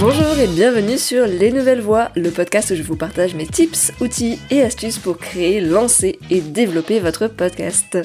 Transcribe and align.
Bonjour 0.00 0.38
et 0.38 0.46
bienvenue 0.46 0.96
sur 0.96 1.26
Les 1.26 1.52
Nouvelles 1.52 1.82
Voix, 1.82 2.08
le 2.16 2.30
podcast 2.30 2.70
où 2.70 2.74
je 2.74 2.82
vous 2.82 2.96
partage 2.96 3.34
mes 3.34 3.46
tips, 3.46 3.92
outils 4.00 4.38
et 4.50 4.62
astuces 4.62 4.96
pour 4.96 5.18
créer, 5.18 5.60
lancer 5.60 6.18
et 6.30 6.40
développer 6.40 7.00
votre 7.00 7.26
podcast. 7.26 7.98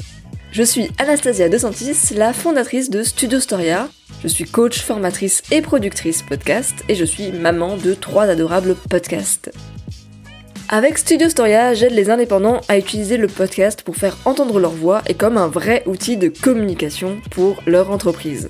Je 0.52 0.62
suis 0.62 0.90
Anastasia 0.98 1.48
De 1.48 1.58
Santis, 1.58 2.14
la 2.14 2.34
fondatrice 2.34 2.90
de 2.90 3.02
Studio 3.02 3.40
Storia. 3.40 3.88
Je 4.22 4.28
suis 4.28 4.44
coach, 4.44 4.82
formatrice 4.82 5.42
et 5.52 5.62
productrice 5.62 6.22
podcast 6.22 6.76
et 6.90 6.96
je 6.96 7.06
suis 7.06 7.32
maman 7.32 7.78
de 7.78 7.94
trois 7.94 8.24
adorables 8.26 8.76
podcasts. 8.90 9.54
Avec 10.68 10.98
Studio 10.98 11.30
Storia, 11.30 11.74
j'aide 11.76 11.94
les 11.94 12.10
indépendants 12.10 12.60
à 12.68 12.78
utiliser 12.78 13.16
le 13.16 13.28
podcast 13.28 13.84
pour 13.84 13.96
faire 13.96 14.18
entendre 14.26 14.60
leur 14.60 14.72
voix 14.72 15.02
et 15.08 15.14
comme 15.14 15.38
un 15.38 15.48
vrai 15.48 15.84
outil 15.86 16.18
de 16.18 16.28
communication 16.28 17.22
pour 17.32 17.64
leur 17.66 17.90
entreprise. 17.90 18.50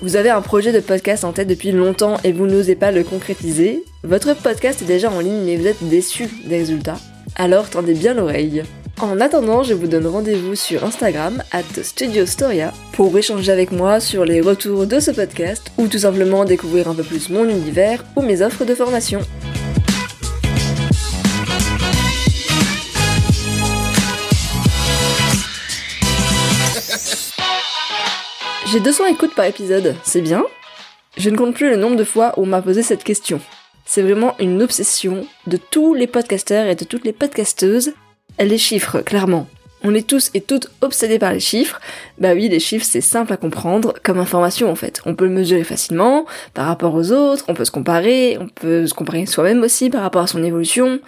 Vous 0.00 0.16
avez 0.16 0.30
un 0.30 0.42
projet 0.42 0.72
de 0.72 0.80
podcast 0.80 1.24
en 1.24 1.32
tête 1.32 1.48
depuis 1.48 1.70
longtemps 1.70 2.16
et 2.24 2.32
vous 2.32 2.46
n'osez 2.46 2.74
pas 2.74 2.90
le 2.90 3.04
concrétiser, 3.04 3.84
votre 4.02 4.34
podcast 4.34 4.82
est 4.82 4.86
déjà 4.86 5.10
en 5.10 5.20
ligne 5.20 5.44
mais 5.44 5.56
vous 5.56 5.66
êtes 5.66 5.82
déçu 5.88 6.28
des 6.44 6.58
résultats, 6.58 6.98
alors 7.36 7.70
tendez 7.70 7.94
bien 7.94 8.14
l'oreille. 8.14 8.64
En 9.00 9.20
attendant, 9.20 9.62
je 9.62 9.74
vous 9.74 9.86
donne 9.86 10.06
rendez-vous 10.06 10.54
sur 10.54 10.84
Instagram, 10.84 11.42
at 11.52 11.82
Studio 11.82 12.26
Storia, 12.26 12.72
pour 12.92 13.16
échanger 13.16 13.50
avec 13.50 13.72
moi 13.72 13.98
sur 13.98 14.24
les 14.24 14.40
retours 14.40 14.86
de 14.86 15.00
ce 15.00 15.10
podcast 15.10 15.72
ou 15.78 15.88
tout 15.88 15.98
simplement 15.98 16.44
découvrir 16.44 16.88
un 16.88 16.94
peu 16.94 17.02
plus 17.02 17.28
mon 17.28 17.48
univers 17.48 18.04
ou 18.16 18.22
mes 18.22 18.42
offres 18.42 18.64
de 18.64 18.74
formation. 18.74 19.20
J'ai 28.74 28.80
200 28.80 29.06
écoutes 29.06 29.36
par 29.36 29.44
épisode, 29.44 29.94
c'est 30.02 30.20
bien 30.20 30.44
Je 31.16 31.30
ne 31.30 31.36
compte 31.36 31.54
plus 31.54 31.70
le 31.70 31.76
nombre 31.76 31.94
de 31.94 32.02
fois 32.02 32.34
où 32.36 32.42
on 32.42 32.46
m'a 32.46 32.60
posé 32.60 32.82
cette 32.82 33.04
question. 33.04 33.40
C'est 33.86 34.02
vraiment 34.02 34.34
une 34.40 34.60
obsession 34.64 35.28
de 35.46 35.56
tous 35.56 35.94
les 35.94 36.08
podcasteurs 36.08 36.66
et 36.66 36.74
de 36.74 36.84
toutes 36.84 37.04
les 37.04 37.12
podcasteuses. 37.12 37.92
Les 38.40 38.58
chiffres, 38.58 39.00
clairement. 39.00 39.46
On 39.84 39.94
est 39.94 40.04
tous 40.04 40.32
et 40.34 40.40
toutes 40.40 40.72
obsédés 40.80 41.20
par 41.20 41.32
les 41.32 41.38
chiffres. 41.38 41.80
Bah 42.18 42.32
oui, 42.34 42.48
les 42.48 42.58
chiffres 42.58 42.84
c'est 42.84 43.00
simple 43.00 43.32
à 43.32 43.36
comprendre 43.36 43.94
comme 44.02 44.18
information 44.18 44.72
en 44.72 44.74
fait. 44.74 45.02
On 45.06 45.14
peut 45.14 45.26
le 45.26 45.30
mesurer 45.30 45.62
facilement 45.62 46.26
par 46.52 46.66
rapport 46.66 46.96
aux 46.96 47.12
autres, 47.12 47.44
on 47.46 47.54
peut 47.54 47.64
se 47.64 47.70
comparer, 47.70 48.38
on 48.40 48.48
peut 48.48 48.88
se 48.88 48.94
comparer 48.94 49.24
soi-même 49.26 49.62
aussi 49.62 49.88
par 49.88 50.02
rapport 50.02 50.22
à 50.22 50.26
son 50.26 50.42
évolution. 50.42 50.98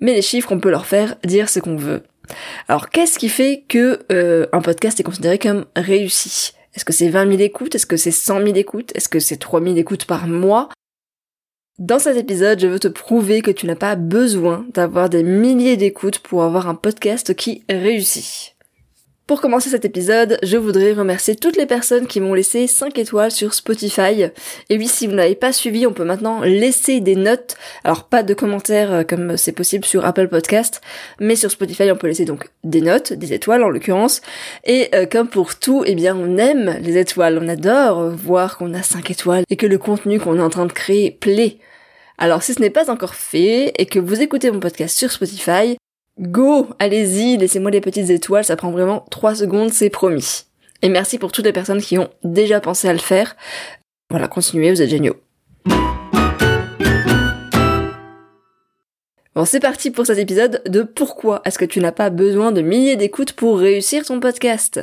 Mais 0.00 0.14
les 0.14 0.22
chiffres, 0.22 0.52
on 0.52 0.58
peut 0.58 0.70
leur 0.70 0.86
faire 0.86 1.16
dire 1.22 1.50
ce 1.50 1.60
qu'on 1.60 1.76
veut. 1.76 2.02
Alors 2.66 2.88
qu'est-ce 2.88 3.18
qui 3.18 3.28
fait 3.28 3.64
que 3.68 3.98
euh, 4.10 4.46
un 4.54 4.62
podcast 4.62 4.98
est 5.00 5.04
considéré 5.04 5.38
comme 5.38 5.66
réussi? 5.76 6.54
Est-ce 6.74 6.84
que 6.84 6.92
c'est 6.92 7.08
20 7.08 7.28
000 7.30 7.40
écoutes? 7.42 7.74
Est-ce 7.74 7.86
que 7.86 7.96
c'est 7.96 8.10
100 8.10 8.42
000 8.42 8.56
écoutes? 8.56 8.92
Est-ce 8.94 9.08
que 9.08 9.20
c'est 9.20 9.36
3 9.36 9.62
000 9.62 9.76
écoutes 9.76 10.06
par 10.06 10.26
mois? 10.26 10.68
Dans 11.78 11.98
cet 11.98 12.16
épisode, 12.16 12.60
je 12.60 12.66
veux 12.66 12.78
te 12.78 12.88
prouver 12.88 13.42
que 13.42 13.50
tu 13.50 13.66
n'as 13.66 13.74
pas 13.76 13.96
besoin 13.96 14.64
d'avoir 14.74 15.08
des 15.08 15.22
milliers 15.22 15.76
d'écoutes 15.76 16.20
pour 16.20 16.42
avoir 16.44 16.68
un 16.68 16.74
podcast 16.74 17.34
qui 17.34 17.64
réussit. 17.68 18.53
Pour 19.26 19.40
commencer 19.40 19.70
cet 19.70 19.86
épisode, 19.86 20.36
je 20.42 20.58
voudrais 20.58 20.92
remercier 20.92 21.34
toutes 21.34 21.56
les 21.56 21.64
personnes 21.64 22.06
qui 22.06 22.20
m'ont 22.20 22.34
laissé 22.34 22.66
5 22.66 22.98
étoiles 22.98 23.30
sur 23.30 23.54
Spotify. 23.54 24.26
Et 24.68 24.76
oui, 24.76 24.86
si 24.86 25.06
vous 25.06 25.14
n'avez 25.14 25.34
pas 25.34 25.50
suivi, 25.50 25.86
on 25.86 25.94
peut 25.94 26.04
maintenant 26.04 26.42
laisser 26.42 27.00
des 27.00 27.16
notes. 27.16 27.56
Alors 27.84 28.04
pas 28.04 28.22
de 28.22 28.34
commentaires 28.34 28.92
euh, 28.92 29.02
comme 29.02 29.38
c'est 29.38 29.52
possible 29.52 29.86
sur 29.86 30.04
Apple 30.04 30.28
Podcast, 30.28 30.82
mais 31.20 31.36
sur 31.36 31.50
Spotify, 31.50 31.90
on 31.90 31.96
peut 31.96 32.06
laisser 32.06 32.26
donc 32.26 32.50
des 32.64 32.82
notes, 32.82 33.14
des 33.14 33.32
étoiles 33.32 33.64
en 33.64 33.70
l'occurrence. 33.70 34.20
Et 34.64 34.90
euh, 34.94 35.06
comme 35.06 35.28
pour 35.28 35.58
tout, 35.58 35.84
eh 35.86 35.94
bien 35.94 36.14
on 36.14 36.36
aime 36.36 36.76
les 36.82 36.98
étoiles, 36.98 37.40
on 37.42 37.48
adore 37.48 38.10
voir 38.10 38.58
qu'on 38.58 38.74
a 38.74 38.82
5 38.82 39.10
étoiles 39.10 39.44
et 39.48 39.56
que 39.56 39.66
le 39.66 39.78
contenu 39.78 40.20
qu'on 40.20 40.36
est 40.36 40.42
en 40.42 40.50
train 40.50 40.66
de 40.66 40.72
créer 40.72 41.10
plaît. 41.10 41.56
Alors 42.18 42.42
si 42.42 42.52
ce 42.52 42.60
n'est 42.60 42.68
pas 42.68 42.90
encore 42.90 43.14
fait 43.14 43.72
et 43.78 43.86
que 43.86 43.98
vous 43.98 44.20
écoutez 44.20 44.50
mon 44.50 44.60
podcast 44.60 44.98
sur 44.98 45.10
Spotify, 45.10 45.78
Go, 46.20 46.68
allez-y, 46.78 47.36
laissez-moi 47.38 47.72
les 47.72 47.80
petites 47.80 48.08
étoiles, 48.08 48.44
ça 48.44 48.54
prend 48.54 48.70
vraiment 48.70 49.04
3 49.10 49.34
secondes, 49.34 49.72
c'est 49.72 49.90
promis. 49.90 50.44
Et 50.80 50.88
merci 50.88 51.18
pour 51.18 51.32
toutes 51.32 51.44
les 51.44 51.52
personnes 51.52 51.80
qui 51.80 51.98
ont 51.98 52.08
déjà 52.22 52.60
pensé 52.60 52.88
à 52.88 52.92
le 52.92 53.00
faire. 53.00 53.34
Voilà, 54.10 54.28
continuez, 54.28 54.70
vous 54.70 54.80
êtes 54.80 54.90
géniaux. 54.90 55.16
Bon, 59.34 59.44
c'est 59.44 59.58
parti 59.58 59.90
pour 59.90 60.06
cet 60.06 60.18
épisode 60.18 60.62
de 60.66 60.82
pourquoi 60.82 61.42
est-ce 61.44 61.58
que 61.58 61.64
tu 61.64 61.80
n'as 61.80 61.90
pas 61.90 62.10
besoin 62.10 62.52
de 62.52 62.62
milliers 62.62 62.94
d'écoutes 62.94 63.32
pour 63.32 63.58
réussir 63.58 64.04
ton 64.04 64.20
podcast? 64.20 64.80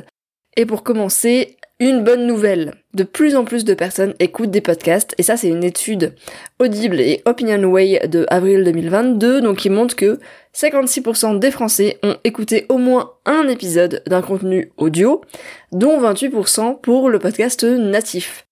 Et 0.57 0.65
pour 0.65 0.83
commencer, 0.83 1.55
une 1.81 2.03
bonne 2.03 2.27
nouvelle. 2.27 2.75
De 2.93 3.03
plus 3.03 3.35
en 3.35 3.43
plus 3.43 3.65
de 3.65 3.73
personnes 3.73 4.13
écoutent 4.19 4.51
des 4.51 4.61
podcasts, 4.61 5.15
et 5.17 5.23
ça 5.23 5.35
c'est 5.35 5.47
une 5.47 5.63
étude 5.63 6.13
Audible 6.59 7.01
et 7.01 7.23
Opinionway 7.25 8.07
de 8.07 8.25
avril 8.29 8.63
2022, 8.63 9.41
donc 9.41 9.57
qui 9.57 9.71
montre 9.71 9.95
que 9.95 10.19
56% 10.55 11.39
des 11.39 11.49
Français 11.49 11.97
ont 12.03 12.17
écouté 12.23 12.67
au 12.69 12.77
moins 12.77 13.13
un 13.25 13.47
épisode 13.47 14.03
d'un 14.05 14.21
contenu 14.21 14.71
audio, 14.77 15.21
dont 15.71 15.99
28% 15.99 16.79
pour 16.81 17.09
le 17.09 17.17
podcast 17.17 17.63
natif. 17.63 18.45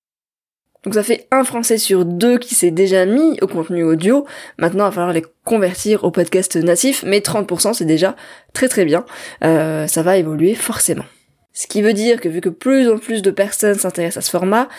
Donc 0.83 0.95
ça 0.95 1.03
fait 1.03 1.27
un 1.29 1.43
Français 1.43 1.77
sur 1.77 2.05
deux 2.05 2.39
qui 2.39 2.55
s'est 2.55 2.71
déjà 2.71 3.05
mis 3.05 3.37
au 3.41 3.47
contenu 3.47 3.83
audio. 3.83 4.25
Maintenant, 4.57 4.85
il 4.85 4.87
va 4.87 4.91
falloir 4.91 5.13
les 5.13 5.25
convertir 5.45 6.03
au 6.03 6.09
podcast 6.09 6.55
natif, 6.55 7.03
mais 7.05 7.19
30% 7.19 7.75
c'est 7.75 7.85
déjà 7.85 8.15
très 8.53 8.69
très 8.69 8.85
bien. 8.85 9.05
Euh, 9.43 9.85
ça 9.85 10.01
va 10.01 10.17
évoluer 10.17 10.55
forcément. 10.55 11.05
Ce 11.53 11.67
qui 11.67 11.81
veut 11.81 11.93
dire 11.93 12.21
que 12.21 12.29
vu 12.29 12.41
que 12.41 12.49
plus 12.49 12.89
en 12.89 12.97
plus 12.97 13.21
de 13.21 13.31
personnes 13.31 13.75
s'intéressent 13.75 14.23
à 14.23 14.25
ce 14.25 14.31
format, 14.31 14.69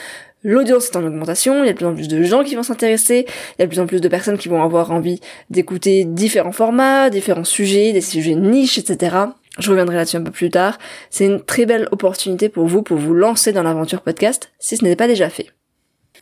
l'audience 0.43 0.87
est 0.87 0.97
en 0.97 1.05
augmentation, 1.05 1.63
il 1.63 1.67
y 1.67 1.71
a 1.71 1.73
de 1.73 1.77
plus 1.77 1.87
en 1.87 1.95
plus 1.95 2.09
de 2.09 2.23
gens 2.23 2.45
qui 2.45 2.55
vont 2.55 2.63
s'intéresser, 2.63 3.27
il 3.27 3.61
y 3.61 3.63
a 3.63 3.67
de 3.67 3.71
plus 3.71 3.81
en 3.81 3.87
plus 3.87 4.01
de 4.01 4.09
personnes 4.09 4.39
qui 4.39 4.49
vont 4.49 4.63
avoir 4.63 4.91
envie 4.91 5.21
d'écouter 5.51 6.05
différents 6.05 6.53
formats, 6.53 7.11
différents 7.11 7.45
sujets, 7.45 7.93
des 7.93 8.01
sujets 8.01 8.35
niches, 8.35 8.79
etc. 8.79 9.17
Je 9.59 9.71
reviendrai 9.71 9.97
là-dessus 9.97 10.17
un 10.17 10.23
peu 10.23 10.31
plus 10.31 10.51
tard. 10.51 10.79
C'est 11.11 11.27
une 11.27 11.43
très 11.43 11.67
belle 11.67 11.89
opportunité 11.91 12.49
pour 12.49 12.67
vous, 12.67 12.83
pour 12.83 12.97
vous 12.97 13.15
lancer 13.15 13.53
dans 13.53 13.63
l'aventure 13.63 14.03
podcast, 14.03 14.51
si 14.59 14.77
ce 14.77 14.85
n'est 14.85 14.97
pas 14.97 15.09
déjà 15.09 15.29
fait. 15.29 15.49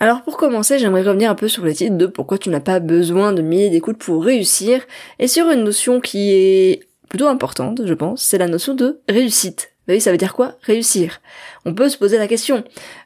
Alors 0.00 0.22
pour 0.22 0.36
commencer, 0.36 0.78
j'aimerais 0.78 1.02
revenir 1.02 1.30
un 1.30 1.34
peu 1.34 1.48
sur 1.48 1.64
le 1.64 1.72
titre 1.72 1.96
de 1.96 2.06
pourquoi 2.06 2.38
tu 2.38 2.50
n'as 2.50 2.60
pas 2.60 2.78
besoin 2.78 3.32
de 3.32 3.42
milliers 3.42 3.70
d'écoutes 3.70 3.98
pour 3.98 4.24
réussir, 4.24 4.86
et 5.18 5.26
sur 5.26 5.50
une 5.50 5.64
notion 5.64 6.00
qui 6.00 6.30
est 6.32 6.80
plutôt 7.08 7.26
importante, 7.26 7.80
je 7.84 7.94
pense, 7.94 8.24
c'est 8.24 8.38
la 8.38 8.48
notion 8.48 8.74
de 8.74 9.00
réussite. 9.08 9.72
Bah 9.88 9.94
oui, 9.94 10.00
ça 10.02 10.10
veut 10.12 10.18
dire 10.18 10.34
quoi? 10.34 10.52
Réussir. 10.62 11.22
On 11.64 11.72
peut 11.72 11.88
se 11.88 11.96
poser 11.96 12.18
la 12.18 12.28
question. 12.28 12.62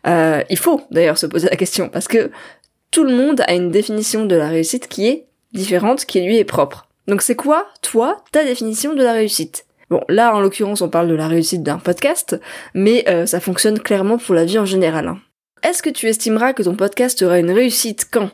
Euh, 0.08 0.42
il 0.50 0.58
faut 0.58 0.80
d'ailleurs 0.90 1.16
se 1.16 1.26
poser 1.26 1.48
la 1.48 1.56
question, 1.56 1.88
parce 1.88 2.08
que 2.08 2.32
tout 2.90 3.04
le 3.04 3.14
monde 3.14 3.40
a 3.46 3.54
une 3.54 3.70
définition 3.70 4.26
de 4.26 4.34
la 4.34 4.48
réussite 4.48 4.88
qui 4.88 5.06
est 5.06 5.26
différente, 5.52 6.04
qui 6.04 6.20
lui 6.20 6.38
est 6.38 6.44
propre. 6.44 6.88
Donc 7.06 7.22
c'est 7.22 7.36
quoi, 7.36 7.68
toi, 7.82 8.16
ta 8.32 8.44
définition 8.44 8.94
de 8.94 9.02
la 9.02 9.12
réussite? 9.12 9.64
Bon, 9.90 10.00
là 10.08 10.34
en 10.34 10.40
l'occurrence 10.40 10.80
on 10.80 10.88
parle 10.88 11.08
de 11.08 11.14
la 11.14 11.28
réussite 11.28 11.62
d'un 11.62 11.78
podcast, 11.78 12.40
mais 12.74 13.04
euh, 13.08 13.26
ça 13.26 13.40
fonctionne 13.40 13.78
clairement 13.78 14.18
pour 14.18 14.34
la 14.34 14.44
vie 14.44 14.58
en 14.58 14.64
général. 14.64 15.06
Hein. 15.06 15.20
Est-ce 15.62 15.80
que 15.80 15.90
tu 15.90 16.08
estimeras 16.08 16.54
que 16.54 16.64
ton 16.64 16.74
podcast 16.74 17.22
aura 17.22 17.38
une 17.38 17.52
réussite 17.52 18.08
quand? 18.10 18.30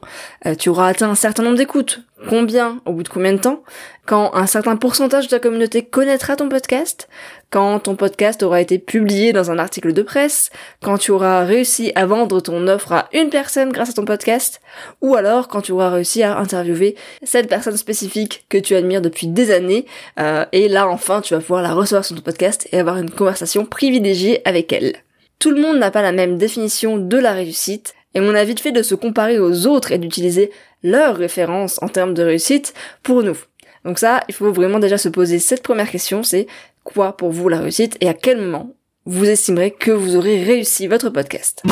Euh, 0.47 0.55
tu 0.55 0.71
auras 0.71 0.89
atteint 0.89 1.11
un 1.11 1.15
certain 1.15 1.43
nombre 1.43 1.59
d'écoutes. 1.59 2.00
Combien? 2.27 2.81
Au 2.87 2.93
bout 2.93 3.03
de 3.03 3.09
combien 3.11 3.34
de 3.34 3.39
temps? 3.39 3.62
Quand 4.06 4.34
un 4.34 4.47
certain 4.47 4.77
pourcentage 4.77 5.27
de 5.27 5.31
ta 5.31 5.38
communauté 5.38 5.84
connaîtra 5.84 6.37
ton 6.37 6.49
podcast? 6.49 7.06
Quand 7.50 7.81
ton 7.81 7.97
podcast 7.97 8.43
aura 8.43 8.62
été 8.62 8.78
publié 8.78 9.34
dans 9.34 9.50
un 9.50 9.59
article 9.59 9.93
de 9.93 10.00
presse? 10.00 10.49
Quand 10.83 10.97
tu 10.97 11.11
auras 11.11 11.44
réussi 11.44 11.93
à 11.97 12.06
vendre 12.06 12.41
ton 12.41 12.67
offre 12.67 12.93
à 12.93 13.09
une 13.12 13.28
personne 13.28 13.72
grâce 13.72 13.91
à 13.91 13.93
ton 13.93 14.06
podcast? 14.06 14.62
Ou 15.03 15.15
alors 15.15 15.49
quand 15.49 15.61
tu 15.61 15.72
auras 15.72 15.91
réussi 15.91 16.22
à 16.22 16.38
interviewer 16.38 16.97
cette 17.22 17.49
personne 17.50 17.77
spécifique 17.77 18.47
que 18.49 18.56
tu 18.56 18.75
admires 18.75 19.03
depuis 19.03 19.27
des 19.27 19.50
années 19.50 19.84
euh, 20.19 20.47
et 20.52 20.69
là 20.69 20.88
enfin 20.88 21.20
tu 21.20 21.35
vas 21.35 21.41
pouvoir 21.41 21.61
la 21.61 21.75
recevoir 21.75 22.06
sur 22.06 22.17
ton 22.17 22.23
podcast 22.23 22.67
et 22.73 22.79
avoir 22.79 22.97
une 22.97 23.11
conversation 23.11 23.67
privilégiée 23.67 24.41
avec 24.47 24.73
elle. 24.73 24.94
Tout 25.38 25.52
le 25.52 25.61
monde 25.61 25.79
n'a 25.79 25.93
pas 25.93 26.02
la 26.02 26.11
même 26.11 26.37
définition 26.37 26.99
de 26.99 27.17
la 27.17 27.32
réussite, 27.32 27.94
et 28.14 28.20
on 28.20 28.35
a 28.35 28.44
vite 28.44 28.58
fait 28.58 28.73
de 28.73 28.82
se 28.82 28.96
comparer 28.96 29.38
aux 29.38 29.69
autres 29.69 29.93
et 29.93 29.99
d'utiliser 29.99 30.50
leurs 30.82 31.17
références 31.17 31.81
en 31.81 31.88
termes 31.88 32.14
de 32.14 32.25
réussite 32.25 32.75
pour 33.05 33.23
nous. 33.23 33.37
Donc 33.85 34.00
ça, 34.00 34.25
il 34.29 34.35
faut 34.35 34.52
vraiment 34.52 34.81
déjà 34.81 34.99
se 34.99 35.08
poser 35.08 35.38
cette 35.38 35.62
première 35.62 35.90
question, 35.90 36.25
c'est 36.25 36.49
quoi 36.82 37.17
pour 37.17 37.31
vous 37.31 37.49
la 37.49 37.61
réussite 37.61 37.96
et 38.00 38.08
à 38.08 38.14
quel 38.14 38.38
moment 38.38 38.75
vous 39.06 39.26
estimerez 39.26 39.70
que 39.70 39.93
vous 39.93 40.17
aurez 40.17 40.43
réussi 40.43 40.88
votre 40.88 41.08
podcast? 41.08 41.62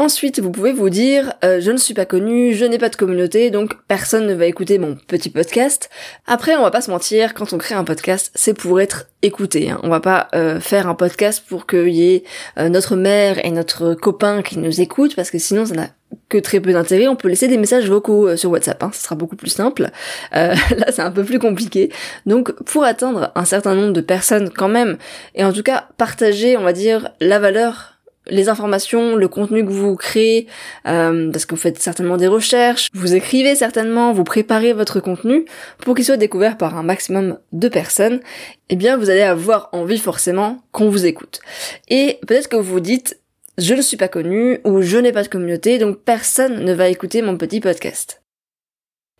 Ensuite, 0.00 0.38
vous 0.38 0.52
pouvez 0.52 0.72
vous 0.72 0.90
dire, 0.90 1.32
euh, 1.44 1.60
je 1.60 1.72
ne 1.72 1.76
suis 1.76 1.92
pas 1.92 2.06
connu, 2.06 2.54
je 2.54 2.64
n'ai 2.64 2.78
pas 2.78 2.88
de 2.88 2.94
communauté, 2.94 3.50
donc 3.50 3.74
personne 3.88 4.28
ne 4.28 4.34
va 4.34 4.46
écouter 4.46 4.78
mon 4.78 4.94
petit 4.94 5.28
podcast. 5.28 5.90
Après, 6.24 6.54
on 6.54 6.62
va 6.62 6.70
pas 6.70 6.80
se 6.80 6.92
mentir, 6.92 7.34
quand 7.34 7.52
on 7.52 7.58
crée 7.58 7.74
un 7.74 7.82
podcast, 7.82 8.30
c'est 8.36 8.54
pour 8.54 8.80
être 8.80 9.08
écouté. 9.22 9.70
Hein. 9.70 9.80
On 9.82 9.88
va 9.88 9.98
pas 9.98 10.28
euh, 10.36 10.60
faire 10.60 10.88
un 10.88 10.94
podcast 10.94 11.42
pour 11.48 11.66
qu'il 11.66 11.88
y 11.88 12.14
ait 12.14 12.22
euh, 12.58 12.68
notre 12.68 12.94
mère 12.94 13.44
et 13.44 13.50
notre 13.50 13.94
copain 13.94 14.42
qui 14.42 14.60
nous 14.60 14.80
écoutent, 14.80 15.16
parce 15.16 15.32
que 15.32 15.38
sinon 15.38 15.66
ça 15.66 15.74
n'a 15.74 15.88
que 16.28 16.38
très 16.38 16.60
peu 16.60 16.72
d'intérêt. 16.72 17.08
On 17.08 17.16
peut 17.16 17.28
laisser 17.28 17.48
des 17.48 17.58
messages 17.58 17.90
vocaux 17.90 18.36
sur 18.36 18.52
WhatsApp, 18.52 18.80
hein, 18.84 18.90
ce 18.94 19.02
sera 19.02 19.16
beaucoup 19.16 19.34
plus 19.34 19.50
simple. 19.50 19.90
là, 20.32 20.54
c'est 20.90 21.02
un 21.02 21.10
peu 21.10 21.24
plus 21.24 21.40
compliqué. 21.40 21.90
Donc, 22.24 22.52
pour 22.62 22.84
atteindre 22.84 23.32
un 23.34 23.44
certain 23.44 23.74
nombre 23.74 23.92
de 23.92 24.00
personnes 24.00 24.50
quand 24.50 24.68
même, 24.68 24.96
et 25.34 25.42
en 25.42 25.52
tout 25.52 25.64
cas 25.64 25.88
partager, 25.96 26.56
on 26.56 26.62
va 26.62 26.72
dire, 26.72 27.10
la 27.20 27.40
valeur 27.40 27.97
les 28.28 28.48
informations, 28.48 29.16
le 29.16 29.28
contenu 29.28 29.64
que 29.64 29.70
vous 29.70 29.96
créez, 29.96 30.46
euh, 30.86 31.30
parce 31.30 31.46
que 31.46 31.54
vous 31.54 31.60
faites 31.60 31.80
certainement 31.80 32.16
des 32.16 32.26
recherches, 32.26 32.88
vous 32.94 33.14
écrivez 33.14 33.54
certainement, 33.54 34.12
vous 34.12 34.24
préparez 34.24 34.72
votre 34.72 35.00
contenu 35.00 35.44
pour 35.78 35.94
qu'il 35.94 36.04
soit 36.04 36.16
découvert 36.16 36.56
par 36.56 36.76
un 36.76 36.82
maximum 36.82 37.38
de 37.52 37.68
personnes, 37.68 38.20
eh 38.68 38.76
bien 38.76 38.96
vous 38.96 39.10
allez 39.10 39.22
avoir 39.22 39.68
envie 39.72 39.98
forcément 39.98 40.62
qu'on 40.72 40.88
vous 40.88 41.06
écoute. 41.06 41.40
Et 41.88 42.18
peut-être 42.26 42.48
que 42.48 42.56
vous 42.56 42.62
vous 42.74 42.80
dites 42.80 43.18
je 43.58 43.74
ne 43.74 43.82
suis 43.82 43.96
pas 43.96 44.08
connu 44.08 44.60
ou 44.64 44.82
je 44.82 44.98
n'ai 44.98 45.10
pas 45.10 45.24
de 45.24 45.28
communauté, 45.28 45.78
donc 45.78 45.98
personne 45.98 46.64
ne 46.64 46.72
va 46.72 46.88
écouter 46.88 47.22
mon 47.22 47.36
petit 47.36 47.60
podcast. 47.60 48.22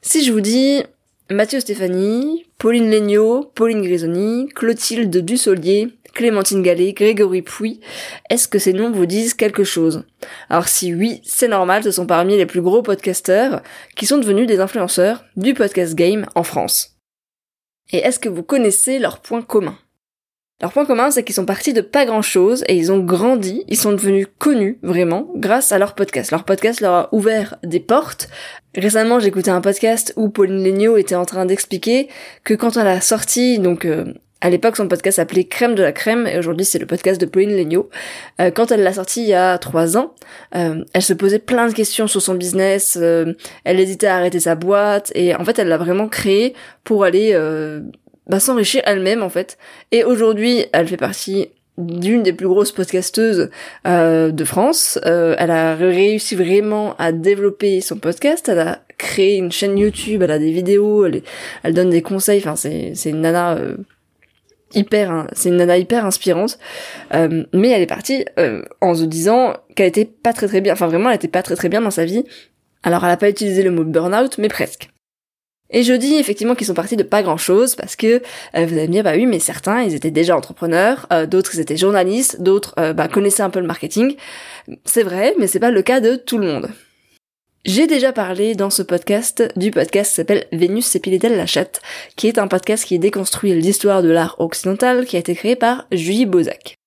Si 0.00 0.24
je 0.24 0.32
vous 0.32 0.40
dis 0.40 0.84
Mathieu 1.28 1.58
Stéphanie, 1.58 2.46
Pauline 2.56 2.88
Legnaud, 2.88 3.50
Pauline 3.54 3.82
Grisoni, 3.82 4.48
Clotilde 4.54 5.14
Dussolier, 5.14 5.88
Clémentine 6.18 6.62
Gallet, 6.62 6.94
Grégory 6.94 7.42
Pouy, 7.42 7.78
est-ce 8.28 8.48
que 8.48 8.58
ces 8.58 8.72
noms 8.72 8.90
vous 8.90 9.06
disent 9.06 9.34
quelque 9.34 9.62
chose? 9.62 10.04
Alors 10.50 10.66
si 10.66 10.92
oui, 10.92 11.20
c'est 11.24 11.46
normal, 11.46 11.84
ce 11.84 11.92
sont 11.92 12.06
parmi 12.06 12.36
les 12.36 12.44
plus 12.44 12.60
gros 12.60 12.82
podcasteurs 12.82 13.62
qui 13.94 14.04
sont 14.04 14.18
devenus 14.18 14.48
des 14.48 14.58
influenceurs 14.58 15.24
du 15.36 15.54
podcast 15.54 15.94
game 15.94 16.26
en 16.34 16.42
France. 16.42 16.96
Et 17.92 17.98
est-ce 17.98 18.18
que 18.18 18.28
vous 18.28 18.42
connaissez 18.42 18.98
leurs 18.98 19.20
points 19.20 19.42
communs? 19.42 19.78
Leur 20.60 20.72
point 20.72 20.86
commun, 20.86 21.12
c'est 21.12 21.22
qu'ils 21.22 21.36
sont 21.36 21.46
partis 21.46 21.72
de 21.72 21.82
pas 21.82 22.04
grand 22.04 22.20
chose 22.20 22.64
et 22.66 22.74
ils 22.74 22.90
ont 22.90 22.98
grandi, 22.98 23.62
ils 23.68 23.78
sont 23.78 23.92
devenus 23.92 24.26
connus 24.38 24.80
vraiment 24.82 25.30
grâce 25.36 25.70
à 25.70 25.78
leur 25.78 25.94
podcast. 25.94 26.32
Leur 26.32 26.42
podcast 26.42 26.80
leur 26.80 26.94
a 26.94 27.08
ouvert 27.14 27.58
des 27.62 27.78
portes. 27.78 28.28
Récemment, 28.74 29.20
j'écoutais 29.20 29.52
un 29.52 29.60
podcast 29.60 30.12
où 30.16 30.30
Pauline 30.30 30.64
Legnaud 30.64 30.96
était 30.96 31.14
en 31.14 31.24
train 31.24 31.46
d'expliquer 31.46 32.08
que 32.42 32.54
quand 32.54 32.76
elle 32.76 32.88
a 32.88 33.00
sorti, 33.00 33.60
donc 33.60 33.84
euh, 33.84 34.12
à 34.40 34.50
l'époque 34.50 34.76
son 34.76 34.88
podcast 34.88 35.16
s'appelait 35.16 35.44
Crème 35.44 35.74
de 35.74 35.82
la 35.82 35.92
crème 35.92 36.26
et 36.26 36.38
aujourd'hui 36.38 36.64
c'est 36.64 36.78
le 36.78 36.86
podcast 36.86 37.20
de 37.20 37.26
Pauline 37.26 37.56
Legnaud. 37.56 37.90
Euh, 38.40 38.50
quand 38.50 38.70
elle 38.70 38.82
l'a 38.82 38.92
sorti 38.92 39.22
il 39.22 39.28
y 39.28 39.34
a 39.34 39.58
trois 39.58 39.96
ans, 39.96 40.14
euh, 40.54 40.84
elle 40.92 41.02
se 41.02 41.12
posait 41.12 41.38
plein 41.38 41.68
de 41.68 41.74
questions 41.74 42.06
sur 42.06 42.22
son 42.22 42.34
business, 42.34 42.96
elle 42.96 43.80
hésitait 43.80 44.06
à 44.06 44.16
arrêter 44.16 44.40
sa 44.40 44.54
boîte 44.54 45.12
et 45.14 45.34
en 45.34 45.44
fait 45.44 45.58
elle 45.58 45.68
l'a 45.68 45.78
vraiment 45.78 46.08
créé 46.08 46.54
pour 46.84 47.04
aller 47.04 47.34
bah, 48.28 48.40
s'enrichir 48.40 48.82
elle-même 48.84 49.22
en 49.22 49.30
fait. 49.30 49.58
Et 49.90 50.04
aujourd'hui, 50.04 50.66
elle 50.72 50.86
fait 50.86 50.96
partie 50.96 51.48
d'une 51.78 52.24
des 52.24 52.32
plus 52.32 52.48
grosses 52.48 52.72
podcasteuses 52.72 53.50
euh, 53.86 54.30
de 54.30 54.44
France. 54.44 54.98
Euh, 55.06 55.34
elle 55.38 55.50
a 55.50 55.76
réussi 55.76 56.34
vraiment 56.34 56.94
à 56.96 57.12
développer 57.12 57.80
son 57.80 57.96
podcast. 57.96 58.48
Elle 58.48 58.58
a 58.58 58.82
créé 58.98 59.36
une 59.36 59.52
chaîne 59.52 59.78
YouTube. 59.78 60.22
Elle 60.22 60.32
a 60.32 60.38
des 60.38 60.50
vidéos. 60.50 61.06
Elle, 61.06 61.22
elle 61.62 61.74
donne 61.74 61.90
des 61.90 62.02
conseils. 62.02 62.40
Enfin, 62.40 62.56
c'est 62.56 62.92
c'est 62.94 63.10
une 63.10 63.20
nana 63.20 63.56
euh, 63.56 63.76
hyper. 64.74 65.26
C'est 65.32 65.48
une 65.48 65.56
nana 65.56 65.78
hyper 65.78 66.04
inspirante. 66.04 66.58
Euh, 67.14 67.44
mais 67.52 67.70
elle 67.70 67.82
est 67.82 67.86
partie 67.86 68.24
euh, 68.38 68.62
en 68.80 68.94
se 68.94 69.04
disant 69.04 69.54
qu'elle 69.74 69.88
était 69.88 70.04
pas 70.04 70.32
très 70.32 70.48
très 70.48 70.60
bien. 70.60 70.72
Enfin, 70.72 70.86
vraiment, 70.86 71.10
elle 71.10 71.16
était 71.16 71.28
pas 71.28 71.42
très 71.42 71.56
très 71.56 71.68
bien 71.68 71.80
dans 71.80 71.90
sa 71.90 72.04
vie. 72.04 72.24
Alors, 72.82 73.04
elle 73.04 73.10
a 73.10 73.16
pas 73.16 73.28
utilisé 73.28 73.62
le 73.62 73.70
mot 73.70 73.84
burn-out, 73.84 74.38
mais 74.38 74.48
presque. 74.48 74.90
Et 75.70 75.82
je 75.82 75.92
dis 75.92 76.14
effectivement 76.14 76.54
qu'ils 76.54 76.66
sont 76.66 76.74
partis 76.74 76.96
de 76.96 77.02
pas 77.02 77.22
grand 77.22 77.36
chose 77.36 77.74
parce 77.74 77.94
que 77.94 78.22
euh, 78.56 78.64
vous 78.64 78.72
allez 78.72 78.88
me 78.88 78.92
dire 78.92 79.04
bah 79.04 79.12
oui 79.14 79.26
mais 79.26 79.38
certains 79.38 79.82
ils 79.82 79.94
étaient 79.94 80.10
déjà 80.10 80.34
entrepreneurs, 80.34 81.06
d'autres 81.28 81.56
ils 81.56 81.60
étaient 81.60 81.76
journalistes, 81.76 82.40
d'autres 82.40 82.74
bah, 82.94 83.06
connaissaient 83.06 83.42
un 83.42 83.50
peu 83.50 83.60
le 83.60 83.66
marketing. 83.66 84.16
C'est 84.86 85.02
vrai 85.02 85.34
mais 85.38 85.46
c'est 85.46 85.60
pas 85.60 85.70
le 85.70 85.82
cas 85.82 86.00
de 86.00 86.16
tout 86.16 86.38
le 86.38 86.46
monde. 86.46 86.70
J'ai 87.64 87.86
déjà 87.86 88.12
parlé 88.12 88.54
dans 88.54 88.70
ce 88.70 88.82
podcast 88.82 89.42
du 89.56 89.70
podcast 89.70 90.10
qui 90.10 90.16
s'appelle 90.16 90.46
Vénus 90.52 90.86
s'épilait-elle 90.86 91.36
la 91.36 91.46
chatte, 91.46 91.82
qui 92.16 92.28
est 92.28 92.38
un 92.38 92.48
podcast 92.48 92.84
qui 92.84 92.98
déconstruit 92.98 93.54
l'histoire 93.54 94.02
de 94.02 94.10
l'art 94.10 94.36
occidental 94.38 95.04
qui 95.04 95.16
a 95.16 95.18
été 95.18 95.34
créé 95.34 95.56
par 95.56 95.86
Julie 95.90 96.24
Bozac. 96.24 96.78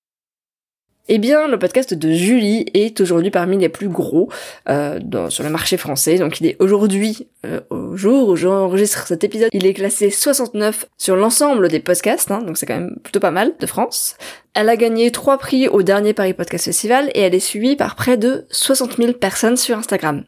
Eh 1.14 1.18
bien, 1.18 1.48
le 1.50 1.60
podcast 1.60 1.94
de 1.94 2.12
Julie 2.14 2.66
est 2.74 3.02
aujourd'hui 3.02 3.32
parmi 3.32 3.58
les 3.58 3.68
plus 3.68 3.90
gros 3.90 4.30
euh, 4.70 4.98
sur 5.30 5.44
le 5.44 5.50
marché 5.50 5.76
français. 5.76 6.18
Donc, 6.18 6.40
il 6.40 6.48
est 6.48 6.56
aujourd'hui, 6.60 7.28
euh, 7.46 7.60
au 7.70 7.98
jour 7.98 8.30
où 8.30 8.36
j'enregistre 8.38 9.08
cet 9.08 9.26
épisode, 9.26 9.50
il 9.52 9.66
est 9.66 9.74
classé 9.74 10.10
69 10.10 10.86
sur 10.98 11.18
l'ensemble 11.18 11.68
des 11.68 11.82
podcasts. 11.82 12.32
Hein, 12.32 12.44
donc, 12.44 12.58
c'est 12.58 12.66
quand 12.66 12.78
même 12.78 12.96
plutôt 13.04 13.20
pas 13.20 13.32
mal 13.32 13.54
de 13.60 13.66
France. 13.66 14.16
Elle 14.54 14.70
a 14.70 14.78
gagné 14.78 15.12
trois 15.12 15.38
prix 15.38 15.68
au 15.68 15.84
dernier 15.84 16.14
Paris 16.14 16.34
Podcast 16.34 16.66
Festival 16.66 17.12
et 17.14 17.20
elle 17.20 17.36
est 17.36 17.40
suivie 17.40 17.76
par 17.76 17.98
près 17.98 18.16
de 18.16 18.46
60 18.52 18.96
000 18.96 19.12
personnes 19.14 19.58
sur 19.58 19.78
Instagram. 19.78 20.24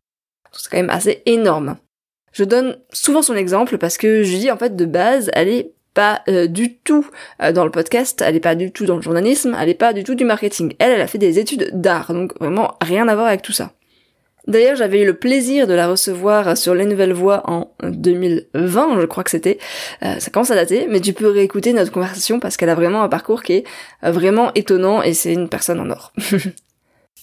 C'est 0.58 0.70
quand 0.70 0.78
même 0.78 0.90
assez 0.90 1.22
énorme. 1.26 1.78
Je 2.32 2.44
donne 2.44 2.78
souvent 2.92 3.22
son 3.22 3.36
exemple 3.36 3.78
parce 3.78 3.98
que 3.98 4.24
Julie, 4.24 4.52
en 4.52 4.58
fait, 4.58 4.76
de 4.76 4.86
base, 4.86 5.30
elle 5.34 5.50
est 5.50 5.72
pas 5.94 6.22
euh, 6.28 6.48
du 6.48 6.78
tout 6.78 7.08
euh, 7.42 7.52
dans 7.52 7.66
le 7.66 7.72
podcast, 7.72 8.24
elle 8.26 8.36
est 8.36 8.40
pas 8.40 8.56
du 8.56 8.72
tout 8.72 8.86
dans 8.86 8.96
le 8.96 9.02
journalisme, 9.02 9.56
elle 9.60 9.70
est 9.70 9.76
pas 9.76 9.94
du 9.94 10.04
tout 10.04 10.16
du 10.16 10.26
marketing. 10.26 10.74
Elle, 10.80 10.92
elle 10.92 11.02
a 11.02 11.08
fait 11.08 11.20
des 11.20 11.40
études 11.40 11.70
d'art, 11.74 12.14
donc 12.14 12.34
vraiment 12.40 12.76
rien 12.82 13.08
à 13.08 13.16
voir 13.16 13.28
avec 13.28 13.42
tout 13.42 13.52
ça. 13.52 13.72
D'ailleurs, 14.46 14.76
j'avais 14.76 15.04
eu 15.04 15.06
le 15.06 15.14
plaisir 15.14 15.68
de 15.68 15.74
la 15.74 15.88
recevoir 15.88 16.58
sur 16.58 16.76
Les 16.76 16.86
Nouvelles 16.86 17.14
Voix 17.14 17.44
en 17.50 17.72
2020, 17.84 19.00
je 19.00 19.06
crois 19.06 19.24
que 19.24 19.30
c'était. 19.30 19.58
Euh, 20.04 20.20
ça 20.20 20.32
commence 20.32 20.52
à 20.52 20.56
dater, 20.56 20.88
mais 20.90 21.00
tu 21.00 21.14
peux 21.14 21.30
réécouter 21.30 21.72
notre 21.72 21.92
conversation 21.92 22.40
parce 22.42 22.58
qu'elle 22.58 22.70
a 22.70 22.76
vraiment 22.76 23.04
un 23.04 23.10
parcours 23.10 23.42
qui 23.42 23.54
est 23.54 23.64
vraiment 24.02 24.52
étonnant 24.56 25.02
et 25.02 25.14
c'est 25.14 25.32
une 25.32 25.48
personne 25.48 25.80
en 25.80 25.90
or. 25.90 26.12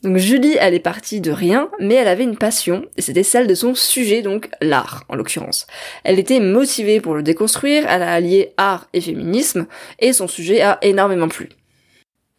Donc 0.02 0.16
Julie, 0.16 0.56
elle 0.58 0.72
est 0.72 0.80
partie 0.80 1.20
de 1.20 1.30
rien, 1.30 1.68
mais 1.78 1.94
elle 1.94 2.08
avait 2.08 2.24
une 2.24 2.38
passion, 2.38 2.86
et 2.96 3.02
c'était 3.02 3.22
celle 3.22 3.46
de 3.46 3.54
son 3.54 3.74
sujet, 3.74 4.22
donc 4.22 4.48
l'art 4.62 5.04
en 5.10 5.14
l'occurrence. 5.14 5.66
Elle 6.04 6.18
était 6.18 6.40
motivée 6.40 7.00
pour 7.00 7.14
le 7.14 7.22
déconstruire, 7.22 7.84
elle 7.86 8.02
a 8.02 8.12
allié 8.12 8.54
art 8.56 8.88
et 8.94 9.02
féminisme, 9.02 9.66
et 9.98 10.14
son 10.14 10.26
sujet 10.26 10.62
a 10.62 10.78
énormément 10.80 11.28
plu. 11.28 11.50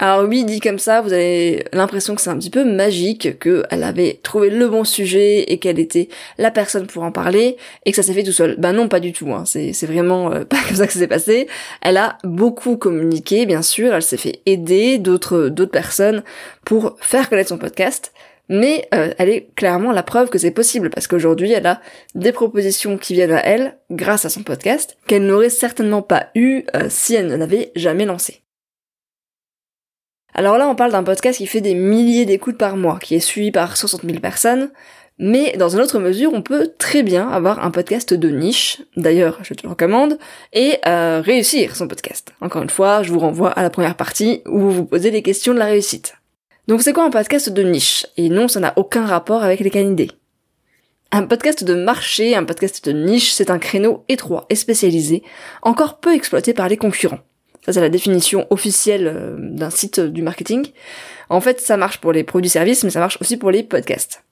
Alors 0.03 0.27
oui, 0.27 0.45
dit 0.45 0.59
comme 0.59 0.79
ça, 0.79 0.99
vous 1.01 1.13
avez 1.13 1.63
l'impression 1.73 2.15
que 2.15 2.21
c'est 2.21 2.31
un 2.31 2.37
petit 2.39 2.49
peu 2.49 2.65
magique, 2.65 3.37
qu'elle 3.37 3.83
avait 3.83 4.19
trouvé 4.23 4.49
le 4.49 4.67
bon 4.67 4.83
sujet 4.83 5.43
et 5.43 5.59
qu'elle 5.59 5.77
était 5.77 6.09
la 6.39 6.49
personne 6.49 6.87
pour 6.87 7.03
en 7.03 7.11
parler 7.11 7.55
et 7.85 7.91
que 7.91 7.95
ça 7.95 8.01
s'est 8.01 8.13
fait 8.13 8.23
tout 8.23 8.31
seul. 8.31 8.55
Ben 8.57 8.73
non, 8.73 8.87
pas 8.87 8.99
du 8.99 9.13
tout. 9.13 9.31
Hein. 9.31 9.43
C'est, 9.45 9.85
vraiment 9.85 10.33
euh, 10.33 10.43
pas 10.49 10.57
comme 10.67 10.77
ça 10.77 10.87
que 10.87 10.93
ça 10.93 10.97
s'est 10.97 11.07
passé. 11.07 11.47
Elle 11.83 11.97
a 11.97 12.17
beaucoup 12.23 12.77
communiqué, 12.77 13.45
bien 13.45 13.61
sûr. 13.61 13.93
Elle 13.93 14.01
s'est 14.01 14.17
fait 14.17 14.41
aider 14.47 14.97
d'autres 14.97 15.49
d'autres 15.49 15.71
personnes 15.71 16.23
pour 16.65 16.97
faire 16.99 17.29
connaître 17.29 17.49
son 17.49 17.59
podcast. 17.59 18.11
Mais 18.49 18.87
euh, 18.95 19.13
elle 19.19 19.29
est 19.29 19.49
clairement 19.55 19.91
la 19.91 20.01
preuve 20.01 20.31
que 20.31 20.39
c'est 20.39 20.49
possible 20.49 20.89
parce 20.89 21.05
qu'aujourd'hui 21.05 21.51
elle 21.51 21.67
a 21.67 21.79
des 22.15 22.31
propositions 22.31 22.97
qui 22.97 23.13
viennent 23.13 23.31
à 23.31 23.45
elle 23.45 23.77
grâce 23.91 24.25
à 24.25 24.29
son 24.29 24.41
podcast 24.41 24.97
qu'elle 25.05 25.27
n'aurait 25.27 25.51
certainement 25.51 26.01
pas 26.01 26.29
eu 26.33 26.63
euh, 26.75 26.87
si 26.89 27.13
elle 27.13 27.27
ne 27.27 27.35
l'avait 27.35 27.71
jamais 27.75 28.05
lancé. 28.05 28.41
Alors 30.33 30.57
là, 30.57 30.67
on 30.67 30.75
parle 30.75 30.91
d'un 30.91 31.03
podcast 31.03 31.37
qui 31.37 31.47
fait 31.47 31.61
des 31.61 31.75
milliers 31.75 32.25
d'écoutes 32.25 32.57
par 32.57 32.77
mois, 32.77 32.99
qui 32.99 33.15
est 33.15 33.19
suivi 33.19 33.51
par 33.51 33.75
60 33.75 34.03
000 34.03 34.19
personnes, 34.19 34.71
mais 35.19 35.55
dans 35.57 35.69
une 35.69 35.81
autre 35.81 35.99
mesure, 35.99 36.31
on 36.33 36.41
peut 36.41 36.71
très 36.79 37.03
bien 37.03 37.29
avoir 37.29 37.63
un 37.63 37.69
podcast 37.69 38.13
de 38.13 38.29
niche, 38.29 38.81
d'ailleurs 38.97 39.37
je 39.43 39.53
te 39.53 39.63
le 39.63 39.69
recommande, 39.69 40.17
et 40.51 40.77
euh, 40.87 41.21
réussir 41.23 41.75
son 41.75 41.87
podcast. 41.87 42.33
Encore 42.41 42.63
une 42.63 42.69
fois, 42.69 43.03
je 43.03 43.11
vous 43.11 43.19
renvoie 43.19 43.51
à 43.51 43.61
la 43.61 43.69
première 43.69 43.95
partie 43.95 44.41
où 44.47 44.59
vous 44.59 44.71
vous 44.71 44.85
posez 44.85 45.11
les 45.11 45.21
questions 45.21 45.53
de 45.53 45.59
la 45.59 45.65
réussite. 45.65 46.15
Donc 46.67 46.81
c'est 46.81 46.93
quoi 46.93 47.03
un 47.03 47.11
podcast 47.11 47.49
de 47.49 47.63
niche? 47.63 48.07
Et 48.17 48.29
non, 48.29 48.47
ça 48.47 48.59
n'a 48.59 48.73
aucun 48.77 49.05
rapport 49.05 49.43
avec 49.43 49.59
les 49.59 49.69
canidés. 49.69 50.09
Un 51.11 51.23
podcast 51.23 51.63
de 51.63 51.75
marché, 51.75 52.35
un 52.35 52.45
podcast 52.45 52.85
de 52.85 52.93
niche, 52.93 53.31
c'est 53.31 53.51
un 53.51 53.59
créneau 53.59 54.05
étroit 54.07 54.45
et 54.49 54.55
spécialisé, 54.55 55.23
encore 55.61 55.99
peu 55.99 56.15
exploité 56.15 56.53
par 56.53 56.69
les 56.69 56.77
concurrents. 56.77 57.19
Ça, 57.65 57.73
c'est 57.73 57.81
la 57.81 57.89
définition 57.89 58.47
officielle 58.49 59.07
euh, 59.07 59.35
d'un 59.37 59.69
site 59.69 59.99
du 59.99 60.21
marketing. 60.21 60.67
En 61.29 61.41
fait, 61.41 61.61
ça 61.61 61.77
marche 61.77 61.99
pour 61.99 62.11
les 62.11 62.23
produits-services, 62.23 62.83
mais 62.83 62.89
ça 62.89 62.99
marche 62.99 63.17
aussi 63.21 63.37
pour 63.37 63.51
les 63.51 63.63
podcasts. 63.63 64.23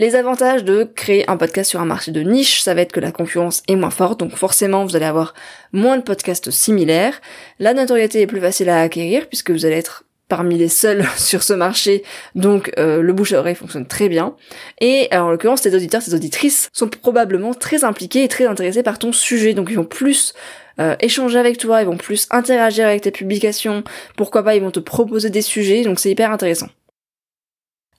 Les 0.00 0.14
avantages 0.14 0.62
de 0.62 0.84
créer 0.84 1.28
un 1.28 1.36
podcast 1.36 1.70
sur 1.70 1.80
un 1.80 1.84
marché 1.84 2.12
de 2.12 2.20
niche, 2.20 2.60
ça 2.62 2.72
va 2.72 2.82
être 2.82 2.92
que 2.92 3.00
la 3.00 3.10
concurrence 3.10 3.64
est 3.66 3.74
moins 3.74 3.90
forte, 3.90 4.20
donc 4.20 4.36
forcément 4.36 4.84
vous 4.84 4.94
allez 4.94 5.06
avoir 5.06 5.34
moins 5.72 5.96
de 5.96 6.02
podcasts 6.02 6.52
similaires. 6.52 7.20
La 7.58 7.74
notoriété 7.74 8.20
est 8.20 8.28
plus 8.28 8.40
facile 8.40 8.68
à 8.68 8.80
acquérir 8.80 9.26
puisque 9.26 9.50
vous 9.50 9.66
allez 9.66 9.74
être 9.74 10.04
parmi 10.28 10.56
les 10.56 10.68
seuls 10.68 11.04
sur 11.16 11.42
ce 11.42 11.52
marché, 11.52 12.04
donc 12.36 12.70
euh, 12.78 13.02
le 13.02 13.12
bouche 13.12 13.32
à 13.32 13.40
oreille 13.40 13.56
fonctionne 13.56 13.86
très 13.88 14.08
bien. 14.08 14.36
Et 14.80 15.08
en 15.10 15.30
l'occurrence, 15.30 15.62
tes 15.62 15.74
auditeurs, 15.74 16.04
tes 16.04 16.14
auditrices 16.14 16.68
sont 16.72 16.88
probablement 16.88 17.52
très 17.52 17.82
impliqués 17.82 18.22
et 18.22 18.28
très 18.28 18.46
intéressés 18.46 18.84
par 18.84 19.00
ton 19.00 19.10
sujet, 19.10 19.52
donc 19.52 19.68
ils 19.68 19.76
vont 19.76 19.84
plus 19.84 20.32
euh, 20.80 20.96
échanger 21.00 21.38
avec 21.38 21.58
toi, 21.58 21.82
ils 21.82 21.86
vont 21.86 21.96
plus 21.96 22.26
interagir 22.30 22.86
avec 22.86 23.02
tes 23.02 23.10
publications, 23.10 23.82
pourquoi 24.16 24.42
pas 24.42 24.54
ils 24.54 24.62
vont 24.62 24.70
te 24.70 24.80
proposer 24.80 25.30
des 25.30 25.42
sujets, 25.42 25.82
donc 25.82 25.98
c'est 25.98 26.10
hyper 26.10 26.30
intéressant. 26.30 26.68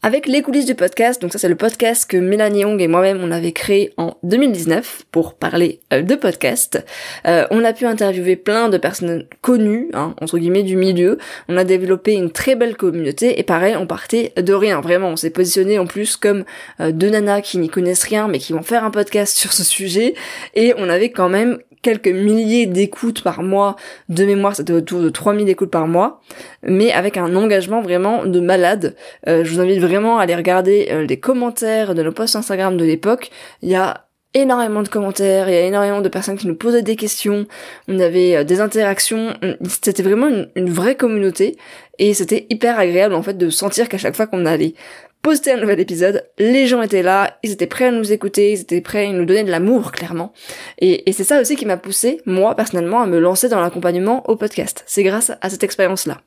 Avec 0.02 0.28
les 0.28 0.42
coulisses 0.42 0.66
du 0.66 0.76
podcast, 0.76 1.22
donc 1.22 1.34
ça 1.34 1.40
c'est 1.40 1.50
le 1.50 1.58
podcast 1.58 2.10
que 2.10 2.16
Mélanie 2.16 2.62
Young 2.62 2.82
et 2.82 2.88
moi-même 2.88 3.20
on 3.22 3.32
avait 3.32 3.52
créé 3.52 3.92
en 3.98 4.16
2019 4.24 5.04
pour 5.12 5.34
parler 5.34 5.82
euh, 5.92 6.04
de 6.04 6.16
podcast. 6.16 6.82
Euh, 7.28 7.46
on 7.52 7.66
a 7.66 7.74
pu 7.74 7.86
interviewer 7.86 8.38
plein 8.38 8.70
de 8.70 8.78
personnes 8.78 9.26
connues, 9.42 9.90
hein, 9.94 10.16
entre 10.22 10.38
guillemets 10.38 10.64
du 10.64 10.78
milieu. 10.78 11.18
On 11.50 11.58
a 11.58 11.66
développé 11.66 12.14
une 12.14 12.32
très 12.32 12.56
belle 12.56 12.78
communauté 12.78 13.42
et 13.42 13.44
pareil 13.44 13.76
on 13.76 13.88
partait 13.88 14.32
de 14.38 14.54
rien, 14.54 14.80
vraiment. 14.80 15.10
On 15.10 15.18
s'est 15.18 15.32
positionné 15.32 15.78
en 15.80 15.86
plus 15.86 16.16
comme 16.16 16.46
deux 16.80 17.10
nanas 17.10 17.42
qui 17.42 17.58
n'y 17.58 17.68
connaissent 17.68 18.06
rien 18.06 18.30
mais 18.30 18.40
qui 18.40 18.54
vont 18.54 18.64
faire 18.64 18.86
un 18.86 18.92
podcast 18.92 19.38
sur 19.38 19.52
ce 19.52 19.66
sujet 19.66 20.14
et 20.56 20.74
on 20.78 20.88
avait 20.88 21.12
quand 21.12 21.28
même 21.28 21.60
quelques 21.82 22.08
milliers 22.08 22.66
d'écoutes 22.66 23.24
par 23.24 23.44
mois. 23.44 23.76
De 24.10 24.26
mémoire, 24.26 24.56
c'était 24.56 24.74
autour 24.74 25.02
de 25.02 25.10
3000 25.10 25.50
écoutes 25.50 25.72
par 25.72 25.88
mois, 25.88 26.22
mais 26.64 26.92
avec 26.92 27.18
un 27.18 27.36
engagement 27.36 27.82
vraiment 27.82 28.26
de 28.26 28.40
malade. 28.40 28.96
Euh, 29.28 29.44
je 29.44 29.54
vous 29.54 29.60
invite 29.60 29.80
vraiment 29.80 30.20
à 30.20 30.24
aller 30.24 30.36
regarder 30.36 30.88
euh, 30.92 31.06
les 31.06 31.20
commentaires 31.20 31.96
de 31.96 32.04
nos 32.04 32.12
posts 32.12 32.36
Instagram 32.36 32.78
de 32.78 32.86
l'époque. 32.86 33.30
Il 33.62 33.70
y 33.70 33.76
a 33.76 34.10
énormément 34.34 34.84
de 34.84 34.90
commentaires, 34.90 35.50
il 35.50 35.56
y 35.56 35.58
a 35.58 35.62
énormément 35.62 36.02
de 36.02 36.10
personnes 36.10 36.38
qui 36.38 36.48
nous 36.48 36.56
posaient 36.56 36.84
des 36.84 36.96
questions, 36.96 37.48
on 37.88 38.00
avait 38.00 38.36
euh, 38.36 38.44
des 38.44 38.62
interactions, 38.62 39.34
c'était 39.68 40.04
vraiment 40.04 40.30
une, 40.56 40.70
vraie 40.70 40.96
communauté 40.96 41.58
et 41.98 42.14
c'était 42.14 42.46
hyper 42.50 42.78
agréable 42.78 43.16
en 43.16 43.24
fait 43.24 43.38
de 43.38 43.50
sentir 43.50 43.90
qu'à 43.90 43.98
chaque 43.98 44.16
fois 44.16 44.28
qu'on 44.28 44.46
allait 44.46 44.76
poster 45.22 45.52
un 45.52 45.58
nouvel 45.58 45.80
épisode, 45.80 46.26
les 46.38 46.68
gens 46.68 46.82
étaient 46.82 47.04
là, 47.04 47.38
ils 47.44 47.52
étaient 47.52 47.68
prêts 47.68 47.88
à 47.88 47.92
nous 47.92 48.12
écouter, 48.12 48.54
ils 48.54 48.62
étaient 48.62 48.82
prêts 48.82 49.08
à 49.08 49.12
nous 49.12 49.26
donner 49.26 49.44
de 49.44 49.52
l'amour 49.52 49.92
clairement. 49.92 50.34
Et, 50.80 51.04
c'est 51.12 51.24
ça 51.24 51.42
aussi 51.42 51.56
qui 51.56 51.66
m'a 51.66 51.78
poussé, 51.78 52.22
moi 52.26 52.56
personnellement, 52.56 53.02
à 53.02 53.08
me 53.08 53.20
lancer 53.20 53.50
dans 53.50 53.60
l'accompagnement 53.60 54.30
au 54.30 54.36
podcast. 54.36 54.84
C'est 54.88 55.04
grâce 55.04 55.32
à 55.42 55.50
cette 55.50 55.64
expérience-là. 55.64 56.22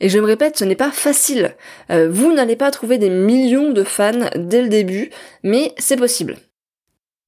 Et 0.00 0.08
je 0.08 0.18
me 0.18 0.26
répète, 0.26 0.58
ce 0.58 0.64
n'est 0.64 0.74
pas 0.74 0.90
facile. 0.90 1.54
Euh, 1.90 2.08
vous 2.10 2.32
n'allez 2.32 2.56
pas 2.56 2.72
trouver 2.72 2.98
des 2.98 3.10
millions 3.10 3.70
de 3.70 3.84
fans 3.84 4.28
dès 4.34 4.62
le 4.62 4.68
début, 4.68 5.10
mais 5.44 5.72
c'est 5.78 5.96
possible. 5.96 6.36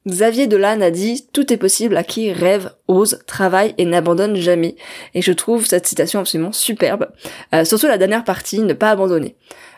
Xavier 0.06 0.46
Dolan 0.46 0.80
a 0.82 0.90
dit 0.90 1.26
Tout 1.32 1.52
est 1.52 1.56
possible 1.56 1.96
à 1.96 2.04
qui 2.04 2.32
rêve, 2.32 2.70
ose, 2.86 3.20
travaille 3.26 3.75
et 3.76 3.84
n'abandonne 3.84 4.36
jamais. 4.36 4.76
Et 5.14 5.22
je 5.22 5.32
trouve 5.32 5.66
cette 5.66 5.86
citation 5.86 6.20
absolument 6.20 6.52
superbe. 6.52 7.08
Euh, 7.54 7.64
surtout 7.64 7.88
la 7.88 7.98
dernière 7.98 8.25
partie, 8.25 8.60
ne 8.60 8.72
pas 8.72 8.90
abandonner. 8.90 9.36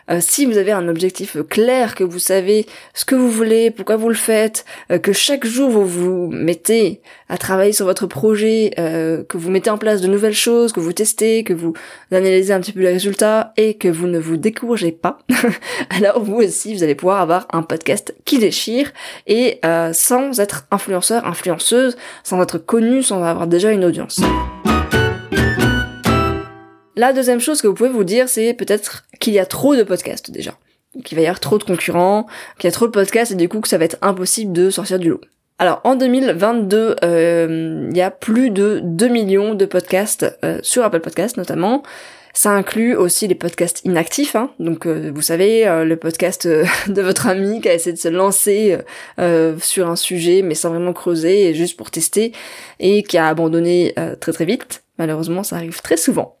Euh, 0.09 0.19
si 0.21 0.45
vous 0.45 0.57
avez 0.57 0.71
un 0.71 0.87
objectif 0.87 1.37
clair, 1.49 1.95
que 1.95 2.03
vous 2.03 2.19
savez 2.19 2.65
ce 2.93 3.05
que 3.05 3.15
vous 3.15 3.29
voulez, 3.29 3.71
pourquoi 3.71 3.95
vous 3.95 4.09
le 4.09 4.15
faites, 4.15 4.65
euh, 4.91 4.97
que 4.97 5.13
chaque 5.13 5.45
jour 5.45 5.69
vous 5.69 5.85
vous 5.85 6.27
mettez 6.31 7.01
à 7.27 7.37
travailler 7.37 7.73
sur 7.73 7.85
votre 7.85 8.07
projet, 8.07 8.71
euh, 8.79 9.23
que 9.23 9.37
vous 9.37 9.51
mettez 9.51 9.69
en 9.69 9.77
place 9.77 10.01
de 10.01 10.07
nouvelles 10.07 10.33
choses, 10.33 10.71
que 10.71 10.79
vous 10.79 10.93
testez, 10.93 11.43
que 11.43 11.53
vous 11.53 11.73
analysez 12.11 12.53
un 12.53 12.59
petit 12.59 12.71
peu 12.71 12.81
les 12.81 12.91
résultats 12.93 13.53
et 13.57 13.75
que 13.75 13.87
vous 13.87 14.07
ne 14.07 14.19
vous 14.19 14.37
découragez 14.37 14.91
pas, 14.91 15.19
alors 15.89 16.23
vous 16.23 16.37
aussi 16.37 16.73
vous 16.73 16.83
allez 16.83 16.95
pouvoir 16.95 17.21
avoir 17.21 17.47
un 17.53 17.61
podcast 17.61 18.15
qui 18.25 18.39
déchire 18.39 18.91
et 19.27 19.59
sans 19.93 20.39
être 20.39 20.65
influenceur, 20.71 21.25
influenceuse, 21.25 21.97
sans 22.23 22.41
être 22.41 22.57
connu, 22.57 23.03
sans 23.03 23.23
avoir 23.23 23.47
déjà 23.47 23.71
une 23.71 23.85
audience. 23.85 24.19
La 26.99 27.13
deuxième 27.13 27.39
chose 27.39 27.61
que 27.61 27.67
vous 27.67 27.75
pouvez 27.75 27.87
vous 27.87 28.03
dire, 28.03 28.27
c'est 28.27 28.53
peut-être 28.53 29.05
qu'il 29.21 29.31
y 29.31 29.39
a 29.39 29.45
trop 29.45 29.73
de 29.73 29.83
podcasts 29.83 30.31
déjà. 30.31 30.51
Qu'il 31.05 31.15
va 31.15 31.21
y 31.21 31.27
avoir 31.27 31.39
trop 31.39 31.57
de 31.57 31.63
concurrents, 31.63 32.27
qu'il 32.57 32.67
y 32.67 32.67
a 32.67 32.73
trop 32.73 32.87
de 32.87 32.91
podcasts 32.91 33.31
et 33.31 33.35
du 33.35 33.47
coup 33.47 33.61
que 33.61 33.69
ça 33.69 33.77
va 33.77 33.85
être 33.85 33.95
impossible 34.01 34.51
de 34.51 34.69
sortir 34.69 34.99
du 34.99 35.07
lot. 35.07 35.21
Alors 35.59 35.79
en 35.85 35.95
2022, 35.95 36.97
euh, 37.01 37.87
il 37.89 37.95
y 37.95 38.01
a 38.01 38.11
plus 38.11 38.49
de 38.49 38.81
2 38.83 39.07
millions 39.07 39.53
de 39.53 39.63
podcasts 39.63 40.25
euh, 40.43 40.59
sur 40.61 40.83
Apple 40.83 40.99
Podcasts 40.99 41.37
notamment. 41.37 41.83
Ça 42.33 42.51
inclut 42.51 42.97
aussi 42.97 43.29
les 43.29 43.35
podcasts 43.35 43.79
inactifs, 43.85 44.35
hein. 44.35 44.51
donc 44.59 44.85
euh, 44.85 45.09
vous 45.15 45.21
savez 45.21 45.63
le 45.85 45.95
podcast 45.95 46.45
de 46.87 47.01
votre 47.01 47.27
ami 47.27 47.61
qui 47.61 47.69
a 47.69 47.73
essayé 47.73 47.93
de 47.93 47.97
se 47.97 48.09
lancer 48.09 48.77
sur 49.61 49.89
un 49.89 49.95
sujet 49.95 50.41
mais 50.41 50.53
sans 50.53 50.71
vraiment 50.71 50.91
creuser 50.91 51.53
juste 51.53 51.77
pour 51.77 51.91
tester 51.91 52.33
et 52.81 53.03
qui 53.03 53.17
a 53.17 53.29
abandonné 53.29 53.95
très 54.19 54.33
très 54.33 54.45
vite. 54.45 54.83
Malheureusement, 54.97 55.43
ça 55.43 55.55
arrive 55.55 55.81
très 55.81 55.95
souvent. 55.95 56.38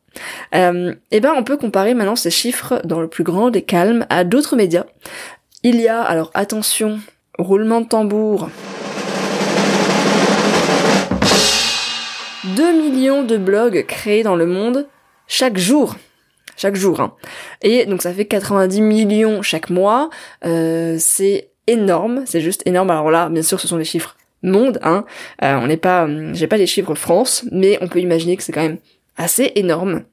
Euh, 0.55 0.93
eh 1.11 1.19
ben 1.19 1.33
on 1.37 1.43
peut 1.43 1.57
comparer 1.57 1.93
maintenant 1.93 2.15
ces 2.15 2.31
chiffres 2.31 2.81
dans 2.83 3.01
le 3.01 3.07
plus 3.07 3.23
grand 3.23 3.49
des 3.49 3.61
calmes 3.61 4.05
à 4.09 4.23
d'autres 4.23 4.55
médias. 4.55 4.85
Il 5.63 5.79
y 5.81 5.87
a, 5.87 6.01
alors 6.01 6.31
attention, 6.33 6.99
roulement 7.37 7.81
de 7.81 7.87
tambour. 7.87 8.49
2 12.55 12.73
millions 12.73 13.23
de 13.23 13.37
blogs 13.37 13.85
créés 13.85 14.23
dans 14.23 14.35
le 14.35 14.45
monde 14.45 14.87
chaque 15.27 15.57
jour. 15.57 15.95
Chaque 16.57 16.75
jour. 16.75 16.99
Hein. 16.99 17.13
Et 17.61 17.85
donc 17.85 18.01
ça 18.01 18.13
fait 18.13 18.25
90 18.25 18.81
millions 18.81 19.41
chaque 19.41 19.69
mois. 19.69 20.09
Euh, 20.45 20.95
c'est 20.99 21.49
énorme, 21.67 22.23
c'est 22.25 22.41
juste 22.41 22.63
énorme. 22.65 22.89
Alors 22.89 23.11
là, 23.11 23.29
bien 23.29 23.43
sûr, 23.43 23.59
ce 23.59 23.67
sont 23.67 23.77
des 23.77 23.85
chiffres 23.85 24.17
monde. 24.43 24.79
Hein. 24.83 25.05
Euh, 25.43 25.55
on 25.61 25.67
n'est 25.67 25.77
pas, 25.77 26.07
j'ai 26.33 26.47
pas 26.47 26.57
les 26.57 26.67
chiffres 26.67 26.95
France, 26.95 27.45
mais 27.51 27.77
on 27.81 27.87
peut 27.87 27.99
imaginer 27.99 28.37
que 28.37 28.43
c'est 28.43 28.51
quand 28.51 28.61
même 28.61 28.79
assez 29.19 29.51
énorme. 29.55 30.03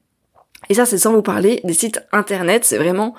Et 0.69 0.75
ça, 0.75 0.85
c'est 0.85 0.97
sans 0.99 1.13
vous 1.13 1.23
parler 1.23 1.61
des 1.63 1.73
sites 1.73 2.01
internet, 2.11 2.65
c'est 2.65 2.77
vraiment 2.77 3.15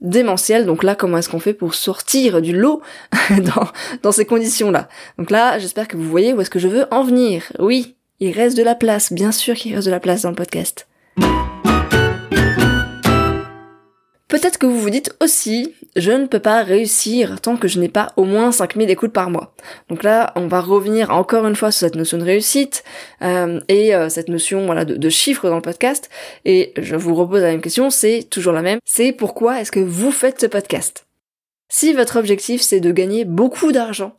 démentiel. 0.00 0.64
Donc 0.64 0.82
là, 0.82 0.94
comment 0.94 1.18
est-ce 1.18 1.28
qu'on 1.28 1.40
fait 1.40 1.54
pour 1.54 1.74
sortir 1.74 2.40
du 2.40 2.56
lot 2.56 2.80
dans, 4.02 4.12
ces 4.12 4.24
conditions-là? 4.24 4.88
Donc 5.18 5.30
là, 5.30 5.58
j'espère 5.58 5.88
que 5.88 5.96
vous 5.96 6.08
voyez 6.08 6.32
où 6.32 6.40
est-ce 6.40 6.50
que 6.50 6.58
je 6.58 6.68
veux 6.68 6.86
en 6.90 7.02
venir. 7.02 7.52
Oui, 7.58 7.96
il 8.20 8.32
reste 8.32 8.56
de 8.56 8.62
la 8.62 8.74
place, 8.74 9.12
bien 9.12 9.32
sûr 9.32 9.54
qu'il 9.54 9.74
reste 9.74 9.86
de 9.86 9.92
la 9.92 10.00
place 10.00 10.22
dans 10.22 10.30
le 10.30 10.36
podcast. 10.36 10.86
Peut-être 14.28 14.58
que 14.58 14.66
vous 14.66 14.78
vous 14.78 14.90
dites 14.90 15.14
aussi, 15.20 15.74
je 15.96 16.10
ne 16.10 16.26
peux 16.26 16.38
pas 16.38 16.62
réussir 16.62 17.40
tant 17.42 17.56
que 17.56 17.68
je 17.68 17.78
n'ai 17.78 17.90
pas 17.90 18.12
au 18.16 18.24
moins 18.24 18.52
5000 18.52 18.88
écoutes 18.88 19.12
par 19.12 19.28
mois. 19.28 19.54
Donc 19.90 20.02
là, 20.02 20.32
on 20.34 20.46
va 20.46 20.60
revenir 20.60 21.10
encore 21.10 21.46
une 21.46 21.54
fois 21.54 21.70
sur 21.70 21.80
cette 21.80 21.94
notion 21.94 22.16
de 22.16 22.24
réussite 22.24 22.84
euh, 23.20 23.60
et 23.68 23.94
euh, 23.94 24.08
cette 24.08 24.28
notion 24.28 24.64
voilà 24.64 24.86
de, 24.86 24.96
de 24.96 25.08
chiffres 25.10 25.48
dans 25.48 25.56
le 25.56 25.62
podcast. 25.62 26.08
Et 26.46 26.72
je 26.78 26.96
vous 26.96 27.14
repose 27.14 27.42
la 27.42 27.50
même 27.50 27.60
question, 27.60 27.90
c'est 27.90 28.26
toujours 28.30 28.54
la 28.54 28.62
même. 28.62 28.78
C'est 28.86 29.12
pourquoi 29.12 29.60
est-ce 29.60 29.72
que 29.72 29.80
vous 29.80 30.10
faites 30.10 30.40
ce 30.40 30.46
podcast? 30.46 31.06
Si 31.68 31.92
votre 31.92 32.18
objectif 32.18 32.62
c'est 32.62 32.80
de 32.80 32.92
gagner 32.92 33.26
beaucoup 33.26 33.72
d'argent, 33.72 34.16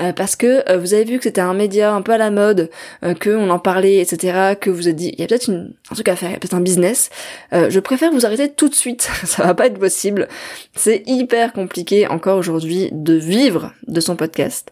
euh, 0.00 0.12
parce 0.12 0.34
que 0.34 0.68
euh, 0.68 0.78
vous 0.78 0.92
avez 0.92 1.04
vu 1.04 1.18
que 1.18 1.24
c'était 1.24 1.40
un 1.40 1.54
média 1.54 1.94
un 1.94 2.02
peu 2.02 2.12
à 2.12 2.18
la 2.18 2.30
mode, 2.30 2.70
euh, 3.04 3.14
que 3.14 3.30
on 3.30 3.48
en 3.50 3.60
parlait, 3.60 3.98
etc., 3.98 4.54
que 4.60 4.70
vous 4.70 4.88
avez 4.88 4.94
dit, 4.94 5.10
il 5.12 5.20
y 5.20 5.22
a 5.22 5.26
peut-être 5.26 5.50
un 5.50 5.94
truc 5.94 6.08
à 6.08 6.16
faire, 6.16 6.30
il 6.30 6.32
y 6.32 6.36
a 6.36 6.38
peut-être 6.38 6.54
un 6.54 6.60
business, 6.60 7.10
je 7.52 7.78
préfère 7.78 8.10
vous 8.10 8.26
arrêter 8.26 8.48
tout 8.50 8.68
de 8.68 8.74
suite, 8.74 9.02
ça 9.24 9.44
va 9.44 9.54
pas 9.54 9.66
être 9.66 9.78
possible. 9.78 10.28
C'est 10.74 11.02
hyper 11.06 11.52
compliqué 11.52 12.08
encore 12.08 12.38
aujourd'hui 12.38 12.88
de 12.92 13.14
vivre 13.14 13.72
de 13.86 14.00
son 14.00 14.16
podcast. 14.16 14.70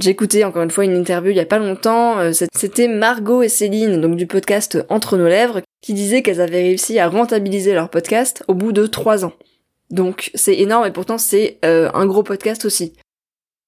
J'ai 0.00 0.10
écouté 0.10 0.44
encore 0.44 0.62
une 0.62 0.72
fois 0.72 0.84
une 0.84 0.96
interview 0.96 1.30
il 1.30 1.36
y 1.36 1.40
a 1.40 1.46
pas 1.46 1.58
longtemps, 1.58 2.16
c'était 2.32 2.88
Margot 2.88 3.42
et 3.42 3.48
Céline, 3.48 4.00
donc 4.00 4.16
du 4.16 4.26
podcast 4.26 4.84
Entre 4.88 5.16
nos 5.16 5.28
lèvres, 5.28 5.60
qui 5.82 5.94
disaient 5.94 6.22
qu'elles 6.22 6.40
avaient 6.40 6.62
réussi 6.62 6.98
à 6.98 7.08
rentabiliser 7.08 7.74
leur 7.74 7.90
podcast 7.90 8.42
au 8.48 8.54
bout 8.54 8.72
de 8.72 8.86
trois 8.86 9.24
ans. 9.24 9.32
Donc 9.90 10.30
c'est 10.34 10.58
énorme 10.58 10.86
et 10.86 10.90
pourtant 10.90 11.18
c'est 11.18 11.58
un 11.62 12.06
gros 12.06 12.22
podcast 12.22 12.64
aussi. 12.64 12.94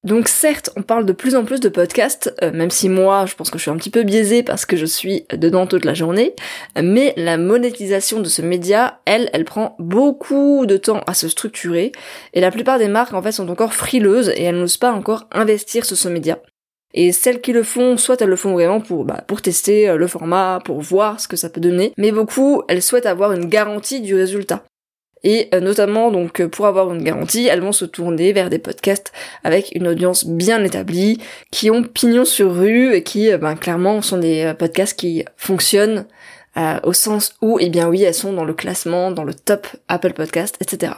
Donc 0.04 0.28
certes, 0.28 0.70
on 0.76 0.82
parle 0.82 1.04
de 1.04 1.12
plus 1.12 1.34
en 1.34 1.44
plus 1.44 1.58
de 1.58 1.68
podcasts, 1.68 2.32
euh, 2.40 2.52
même 2.52 2.70
si 2.70 2.88
moi, 2.88 3.26
je 3.26 3.34
pense 3.34 3.50
que 3.50 3.58
je 3.58 3.62
suis 3.62 3.72
un 3.72 3.76
petit 3.76 3.90
peu 3.90 4.04
biaisée 4.04 4.44
parce 4.44 4.64
que 4.64 4.76
je 4.76 4.86
suis 4.86 5.26
dedans 5.32 5.66
toute 5.66 5.84
la 5.84 5.94
journée, 5.94 6.34
mais 6.80 7.12
la 7.16 7.36
monétisation 7.36 8.20
de 8.20 8.28
ce 8.28 8.40
média, 8.40 9.00
elle, 9.04 9.28
elle 9.32 9.44
prend 9.44 9.74
beaucoup 9.80 10.64
de 10.64 10.76
temps 10.76 11.00
à 11.08 11.14
se 11.14 11.28
structurer, 11.28 11.90
et 12.34 12.40
la 12.40 12.52
plupart 12.52 12.78
des 12.78 12.86
marques, 12.86 13.14
en 13.14 13.22
fait, 13.22 13.32
sont 13.32 13.48
encore 13.48 13.74
frileuses 13.74 14.28
et 14.28 14.44
elles 14.44 14.58
n'osent 14.58 14.76
pas 14.76 14.92
encore 14.92 15.26
investir 15.32 15.84
sur 15.84 15.96
ce 15.96 16.08
média. 16.08 16.38
Et 16.94 17.10
celles 17.10 17.40
qui 17.40 17.52
le 17.52 17.64
font, 17.64 17.96
soit 17.96 18.20
elles 18.22 18.28
le 18.28 18.36
font 18.36 18.52
vraiment 18.52 18.80
pour, 18.80 19.04
bah, 19.04 19.24
pour 19.26 19.42
tester 19.42 19.88
euh, 19.88 19.96
le 19.96 20.06
format, 20.06 20.60
pour 20.64 20.80
voir 20.80 21.20
ce 21.20 21.26
que 21.26 21.36
ça 21.36 21.50
peut 21.50 21.60
donner, 21.60 21.92
mais 21.98 22.12
beaucoup, 22.12 22.62
elles 22.68 22.82
souhaitent 22.82 23.06
avoir 23.06 23.32
une 23.32 23.46
garantie 23.46 24.00
du 24.00 24.14
résultat. 24.14 24.62
Et 25.28 25.48
euh, 25.52 25.58
notamment, 25.58 26.12
donc, 26.12 26.40
euh, 26.40 26.48
pour 26.48 26.66
avoir 26.66 26.94
une 26.94 27.02
garantie, 27.02 27.48
elles 27.48 27.60
vont 27.60 27.72
se 27.72 27.84
tourner 27.84 28.32
vers 28.32 28.48
des 28.48 28.60
podcasts 28.60 29.12
avec 29.42 29.72
une 29.74 29.88
audience 29.88 30.24
bien 30.24 30.62
établie, 30.62 31.18
qui 31.50 31.68
ont 31.68 31.82
pignon 31.82 32.24
sur 32.24 32.54
rue 32.54 32.94
et 32.94 33.02
qui, 33.02 33.32
euh, 33.32 33.36
ben, 33.36 33.56
clairement, 33.56 34.00
sont 34.02 34.18
des 34.18 34.54
podcasts 34.56 34.96
qui 34.96 35.24
fonctionnent 35.36 36.06
au 36.84 36.94
sens 36.94 37.34
où, 37.42 37.58
eh 37.60 37.68
bien 37.68 37.86
oui, 37.86 38.02
elles 38.02 38.14
sont 38.14 38.32
dans 38.32 38.46
le 38.46 38.54
classement, 38.54 39.10
dans 39.10 39.24
le 39.24 39.34
top 39.34 39.66
Apple 39.88 40.14
Podcast, 40.14 40.56
etc. 40.58 40.92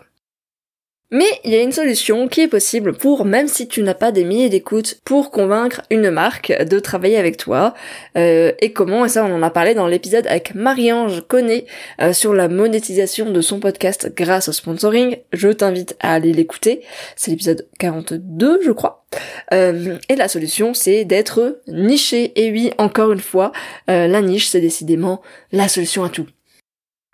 Mais 1.11 1.41
il 1.43 1.53
y 1.53 1.57
a 1.57 1.62
une 1.62 1.73
solution 1.73 2.29
qui 2.29 2.43
est 2.43 2.49
possible 2.49 2.93
pour, 2.93 3.25
même 3.25 3.49
si 3.49 3.67
tu 3.67 3.83
n'as 3.83 3.95
pas 3.95 4.12
des 4.12 4.25
milliers 4.25 4.50
d'écoutes, 4.50 5.00
pour 5.07 5.31
convaincre 5.31 5.81
une 5.91 6.11
marque 6.11 6.53
de 6.53 6.79
travailler 6.79 7.17
avec 7.17 7.38
toi. 7.38 7.73
Euh, 8.19 8.53
et 8.61 8.75
comment, 8.75 9.07
et 9.07 9.09
ça 9.09 9.25
on 9.25 9.35
en 9.35 9.43
a 9.43 9.49
parlé 9.49 9.73
dans 9.73 9.87
l'épisode 9.87 10.27
avec 10.27 10.55
Marie-Ange 10.55 11.23
Connet 11.27 11.65
euh, 12.03 12.12
sur 12.12 12.35
la 12.35 12.49
monétisation 12.49 13.31
de 13.31 13.41
son 13.41 13.59
podcast 13.59 14.12
grâce 14.15 14.50
au 14.50 14.53
sponsoring. 14.53 15.17
Je 15.33 15.49
t'invite 15.49 15.97
à 16.00 16.12
aller 16.12 16.35
l'écouter. 16.35 16.83
C'est 17.17 17.31
l'épisode 17.31 17.67
42 17.79 18.61
je 18.62 18.73
crois. 18.73 19.07
Euh, 19.55 19.97
et 20.11 20.15
la 20.15 20.29
solution 20.29 20.75
c'est 20.75 21.07
d'être 21.07 21.62
niché. 21.69 22.33
Et 22.37 22.53
oui, 22.53 22.71
encore 22.77 23.12
une 23.12 23.21
fois, 23.21 23.53
la 23.87 24.21
niche 24.21 24.49
c'est 24.49 24.61
décidément 24.61 25.23
la 25.53 25.69
solution 25.69 26.05
à 26.05 26.11
tout. 26.11 26.27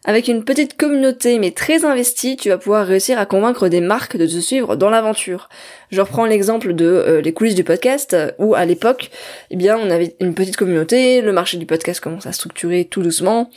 Avec 0.07 0.29
une 0.29 0.45
petite 0.45 0.77
communauté 0.77 1.39
mais 1.39 1.51
très 1.51 1.87
investie, 1.87 2.37
tu 2.37 2.51
vas 2.51 2.59
pouvoir 2.59 2.87
réussir 2.87 3.19
à 3.19 3.25
convaincre 3.25 3.69
des 3.69 3.81
marques 3.81 4.19
de 4.19 4.27
te 4.27 4.39
suivre 4.39 4.77
dans 4.77 4.91
l'aventure. 4.91 5.49
Je 5.91 6.03
reprends 6.03 6.27
l'exemple 6.27 6.75
de 6.75 6.85
euh, 6.85 7.21
les 7.23 7.33
coulisses 7.33 7.55
du 7.55 7.65
podcast 7.65 8.15
où 8.39 8.55
à 8.55 8.67
l'époque, 8.67 9.11
eh 9.51 9.57
bien, 9.57 9.79
on 9.79 9.89
avait 9.89 10.15
une 10.21 10.35
petite 10.35 10.59
communauté, 10.59 11.23
le 11.23 11.33
marché 11.33 11.57
du 11.57 11.65
podcast 11.65 12.01
commence 12.01 12.27
à 12.27 12.33
structurer 12.33 12.85
tout 12.85 13.01
doucement. 13.01 13.49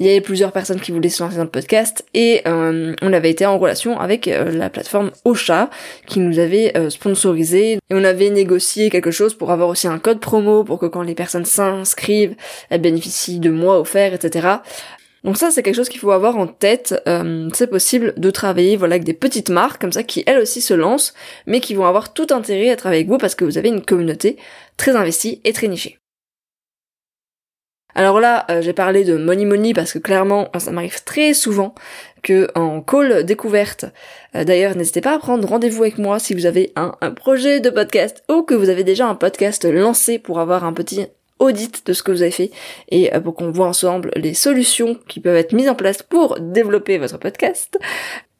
Il 0.00 0.06
y 0.06 0.10
avait 0.10 0.20
plusieurs 0.20 0.50
personnes 0.50 0.80
qui 0.80 0.90
voulaient 0.90 1.08
se 1.08 1.22
lancer 1.22 1.36
dans 1.36 1.44
le 1.44 1.48
podcast 1.48 2.04
et 2.14 2.42
euh, 2.48 2.96
on 3.00 3.12
avait 3.12 3.30
été 3.30 3.46
en 3.46 3.56
relation 3.56 4.00
avec 4.00 4.26
euh, 4.26 4.50
la 4.50 4.70
plateforme 4.70 5.12
Ocha 5.24 5.70
qui 6.08 6.18
nous 6.18 6.40
avait 6.40 6.72
sponsorisé 6.90 7.74
et 7.74 7.78
on 7.92 8.02
avait 8.02 8.30
négocié 8.30 8.90
quelque 8.90 9.12
chose 9.12 9.34
pour 9.34 9.52
avoir 9.52 9.68
aussi 9.68 9.86
un 9.86 10.00
code 10.00 10.18
promo 10.18 10.64
pour 10.64 10.80
que 10.80 10.86
quand 10.86 11.02
les 11.02 11.14
personnes 11.14 11.44
s'inscrivent, 11.44 12.34
elles 12.70 12.80
bénéficient 12.80 13.38
de 13.38 13.50
mois 13.50 13.78
offerts, 13.78 14.14
etc. 14.14 14.58
Donc 15.24 15.36
ça, 15.36 15.50
c'est 15.50 15.62
quelque 15.62 15.76
chose 15.76 15.88
qu'il 15.88 16.00
faut 16.00 16.10
avoir 16.10 16.36
en 16.36 16.46
tête. 16.46 17.00
Euh, 17.06 17.48
c'est 17.54 17.68
possible 17.68 18.14
de 18.16 18.30
travailler 18.30 18.76
voilà 18.76 18.94
avec 18.94 19.04
des 19.04 19.14
petites 19.14 19.50
marques 19.50 19.80
comme 19.80 19.92
ça 19.92 20.02
qui 20.02 20.24
elles 20.26 20.40
aussi 20.40 20.60
se 20.60 20.74
lancent, 20.74 21.14
mais 21.46 21.60
qui 21.60 21.74
vont 21.74 21.86
avoir 21.86 22.12
tout 22.12 22.26
intérêt 22.30 22.70
à 22.70 22.76
travailler 22.76 23.02
avec 23.02 23.10
vous 23.10 23.18
parce 23.18 23.34
que 23.34 23.44
vous 23.44 23.58
avez 23.58 23.68
une 23.68 23.84
communauté 23.84 24.36
très 24.76 24.96
investie 24.96 25.40
et 25.44 25.52
très 25.52 25.68
nichée. 25.68 25.98
Alors 27.94 28.20
là, 28.20 28.46
euh, 28.50 28.62
j'ai 28.62 28.72
parlé 28.72 29.04
de 29.04 29.16
money 29.16 29.44
money 29.44 29.74
parce 29.74 29.92
que 29.92 29.98
clairement, 29.98 30.50
ça 30.58 30.70
m'arrive 30.70 31.04
très 31.04 31.34
souvent 31.34 31.74
que 32.22 32.48
en 32.54 32.80
call 32.80 33.24
découverte. 33.24 33.84
Euh, 34.34 34.44
d'ailleurs, 34.44 34.76
n'hésitez 34.76 35.02
pas 35.02 35.14
à 35.14 35.18
prendre 35.18 35.46
rendez-vous 35.46 35.82
avec 35.82 35.98
moi 35.98 36.18
si 36.18 36.34
vous 36.34 36.46
avez 36.46 36.72
un, 36.74 36.94
un 37.02 37.10
projet 37.10 37.60
de 37.60 37.68
podcast 37.68 38.24
ou 38.30 38.42
que 38.42 38.54
vous 38.54 38.70
avez 38.70 38.82
déjà 38.82 39.06
un 39.06 39.14
podcast 39.14 39.64
lancé 39.66 40.18
pour 40.18 40.40
avoir 40.40 40.64
un 40.64 40.72
petit 40.72 41.06
audit 41.42 41.86
de 41.86 41.92
ce 41.92 42.02
que 42.02 42.12
vous 42.12 42.22
avez 42.22 42.30
fait 42.30 42.50
et 42.88 43.14
euh, 43.14 43.20
pour 43.20 43.34
qu'on 43.34 43.50
voit 43.50 43.66
ensemble 43.66 44.10
les 44.16 44.34
solutions 44.34 44.98
qui 45.08 45.20
peuvent 45.20 45.36
être 45.36 45.52
mises 45.52 45.68
en 45.68 45.74
place 45.74 46.02
pour 46.02 46.38
développer 46.40 46.98
votre 46.98 47.18
podcast. 47.18 47.78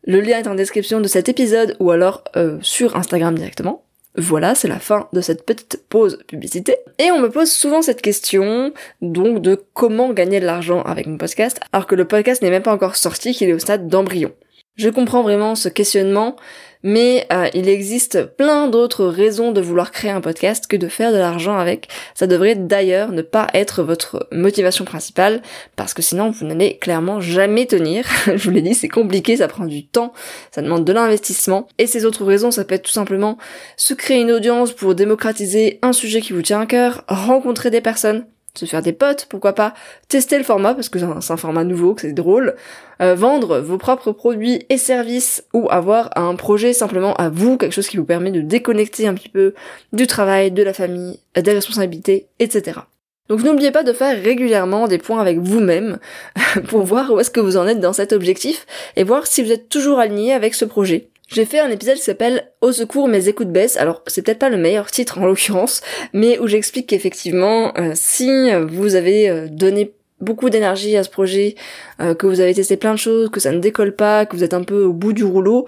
Le 0.04 0.20
lien 0.20 0.38
est 0.38 0.48
en 0.48 0.54
description 0.54 1.00
de 1.00 1.08
cet 1.08 1.28
épisode 1.28 1.76
ou 1.80 1.90
alors 1.90 2.24
euh, 2.36 2.58
sur 2.62 2.96
Instagram 2.96 3.36
directement. 3.36 3.84
Voilà, 4.16 4.54
c'est 4.54 4.68
la 4.68 4.78
fin 4.78 5.08
de 5.12 5.20
cette 5.22 5.46
petite 5.46 5.84
pause 5.88 6.18
publicité. 6.26 6.76
Et 6.98 7.10
on 7.10 7.20
me 7.20 7.30
pose 7.30 7.50
souvent 7.50 7.80
cette 7.80 8.02
question, 8.02 8.72
donc 9.00 9.40
de 9.40 9.58
comment 9.72 10.12
gagner 10.12 10.38
de 10.38 10.44
l'argent 10.44 10.82
avec 10.82 11.06
mon 11.06 11.16
podcast, 11.16 11.58
alors 11.72 11.86
que 11.86 11.94
le 11.94 12.04
podcast 12.04 12.42
n'est 12.42 12.50
même 12.50 12.62
pas 12.62 12.74
encore 12.74 12.96
sorti, 12.96 13.32
qu'il 13.32 13.48
est 13.48 13.54
au 13.54 13.58
stade 13.58 13.88
d'embryon. 13.88 14.32
Je 14.76 14.90
comprends 14.90 15.22
vraiment 15.22 15.54
ce 15.54 15.70
questionnement, 15.70 16.36
mais 16.82 17.26
euh, 17.32 17.48
il 17.54 17.68
existe 17.68 18.24
plein 18.24 18.68
d'autres 18.68 19.04
raisons 19.04 19.52
de 19.52 19.60
vouloir 19.60 19.90
créer 19.90 20.10
un 20.10 20.20
podcast 20.20 20.66
que 20.66 20.76
de 20.76 20.88
faire 20.88 21.12
de 21.12 21.18
l'argent 21.18 21.56
avec. 21.56 21.88
Ça 22.14 22.26
devrait 22.26 22.54
d'ailleurs 22.54 23.12
ne 23.12 23.22
pas 23.22 23.46
être 23.54 23.82
votre 23.82 24.28
motivation 24.32 24.84
principale, 24.84 25.42
parce 25.76 25.94
que 25.94 26.02
sinon 26.02 26.30
vous 26.30 26.46
n'allez 26.46 26.78
clairement 26.78 27.20
jamais 27.20 27.66
tenir. 27.66 28.04
Je 28.26 28.44
vous 28.44 28.50
l'ai 28.50 28.62
dit, 28.62 28.74
c'est 28.74 28.88
compliqué, 28.88 29.36
ça 29.36 29.48
prend 29.48 29.64
du 29.64 29.86
temps, 29.86 30.12
ça 30.50 30.62
demande 30.62 30.84
de 30.84 30.92
l'investissement. 30.92 31.68
Et 31.78 31.86
ces 31.86 32.04
autres 32.04 32.24
raisons, 32.24 32.50
ça 32.50 32.64
peut 32.64 32.74
être 32.74 32.82
tout 32.82 32.92
simplement 32.92 33.38
se 33.76 33.94
créer 33.94 34.20
une 34.20 34.32
audience 34.32 34.72
pour 34.72 34.94
démocratiser 34.94 35.78
un 35.82 35.92
sujet 35.92 36.20
qui 36.20 36.32
vous 36.32 36.42
tient 36.42 36.60
à 36.60 36.66
cœur, 36.66 37.04
rencontrer 37.08 37.70
des 37.70 37.80
personnes, 37.80 38.26
se 38.54 38.66
faire 38.66 38.82
des 38.82 38.92
potes, 38.92 39.26
pourquoi 39.30 39.54
pas 39.54 39.72
tester 40.08 40.36
le 40.36 40.44
format 40.44 40.74
parce 40.74 40.88
que 40.88 40.98
c'est 40.98 41.32
un 41.32 41.36
format 41.36 41.64
nouveau, 41.64 41.94
que 41.94 42.02
c'est 42.02 42.12
drôle, 42.12 42.54
euh, 43.00 43.14
vendre 43.14 43.60
vos 43.60 43.78
propres 43.78 44.12
produits 44.12 44.66
et 44.68 44.76
services 44.76 45.44
ou 45.54 45.68
avoir 45.70 46.10
un 46.16 46.34
projet 46.34 46.72
simplement 46.72 47.14
à 47.14 47.30
vous, 47.30 47.56
quelque 47.56 47.72
chose 47.72 47.88
qui 47.88 47.96
vous 47.96 48.04
permet 48.04 48.30
de 48.30 48.42
déconnecter 48.42 49.06
un 49.06 49.14
petit 49.14 49.30
peu 49.30 49.54
du 49.92 50.06
travail, 50.06 50.50
de 50.50 50.62
la 50.62 50.74
famille, 50.74 51.18
des 51.34 51.52
responsabilités, 51.52 52.26
etc. 52.40 52.80
Donc 53.28 53.42
n'oubliez 53.42 53.70
pas 53.70 53.84
de 53.84 53.92
faire 53.94 54.20
régulièrement 54.22 54.88
des 54.88 54.98
points 54.98 55.20
avec 55.20 55.38
vous-même 55.38 55.98
pour 56.68 56.82
voir 56.82 57.10
où 57.10 57.20
est-ce 57.20 57.30
que 57.30 57.40
vous 57.40 57.56
en 57.56 57.66
êtes 57.66 57.80
dans 57.80 57.94
cet 57.94 58.12
objectif 58.12 58.66
et 58.96 59.04
voir 59.04 59.26
si 59.26 59.42
vous 59.42 59.52
êtes 59.52 59.70
toujours 59.70 59.98
aligné 59.98 60.34
avec 60.34 60.54
ce 60.54 60.66
projet. 60.66 61.08
J'ai 61.32 61.46
fait 61.46 61.60
un 61.60 61.70
épisode 61.70 61.96
qui 61.96 62.02
s'appelle 62.02 62.52
Au 62.60 62.72
secours 62.72 63.08
mes 63.08 63.28
écoutes 63.28 63.50
baissent. 63.50 63.78
Alors 63.78 64.02
c'est 64.06 64.20
peut-être 64.20 64.38
pas 64.38 64.50
le 64.50 64.58
meilleur 64.58 64.90
titre 64.90 65.18
en 65.18 65.24
l'occurrence, 65.24 65.80
mais 66.12 66.38
où 66.38 66.46
j'explique 66.46 66.88
qu'effectivement 66.88 67.72
euh, 67.78 67.92
si 67.94 68.28
vous 68.68 68.96
avez 68.96 69.30
euh, 69.30 69.48
donné 69.50 69.94
beaucoup 70.20 70.50
d'énergie 70.50 70.94
à 70.94 71.02
ce 71.02 71.08
projet, 71.08 71.54
euh, 72.00 72.14
que 72.14 72.26
vous 72.26 72.40
avez 72.40 72.52
testé 72.52 72.76
plein 72.76 72.92
de 72.92 72.98
choses, 72.98 73.30
que 73.30 73.40
ça 73.40 73.50
ne 73.50 73.60
décolle 73.60 73.96
pas, 73.96 74.26
que 74.26 74.36
vous 74.36 74.44
êtes 74.44 74.52
un 74.52 74.62
peu 74.62 74.84
au 74.84 74.92
bout 74.92 75.14
du 75.14 75.24
rouleau, 75.24 75.66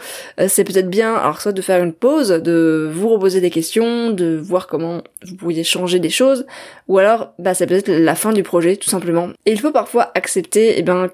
c'est 0.49 0.65
peut-être 0.65 0.91
bien 0.91 1.15
alors 1.15 1.41
soit 1.41 1.53
de 1.53 1.63
faire 1.63 1.83
une 1.83 1.95
pause, 1.95 2.29
de 2.29 2.91
vous 2.93 3.09
reposer 3.09 3.41
des 3.41 3.51
questions, 3.51 4.11
de 4.11 4.37
voir 4.37 4.67
comment 4.67 5.01
vous 5.27 5.35
pourriez 5.35 5.65
changer 5.65 5.99
des 5.99 6.11
choses, 6.11 6.45
ou 6.89 6.99
alors 6.99 7.33
bah 7.39 7.55
c'est 7.55 7.67
peut-être 7.67 7.89
la 7.89 8.15
fin 8.15 8.35
du 8.35 8.43
projet 8.43 8.77
tout 8.77 8.91
simplement. 8.91 9.31
Et 9.47 9.53
il 9.53 9.61
faut 9.61 9.73
parfois 9.73 10.13
accepter 10.15 10.75
eh 10.77 10.83
ben 10.83 11.09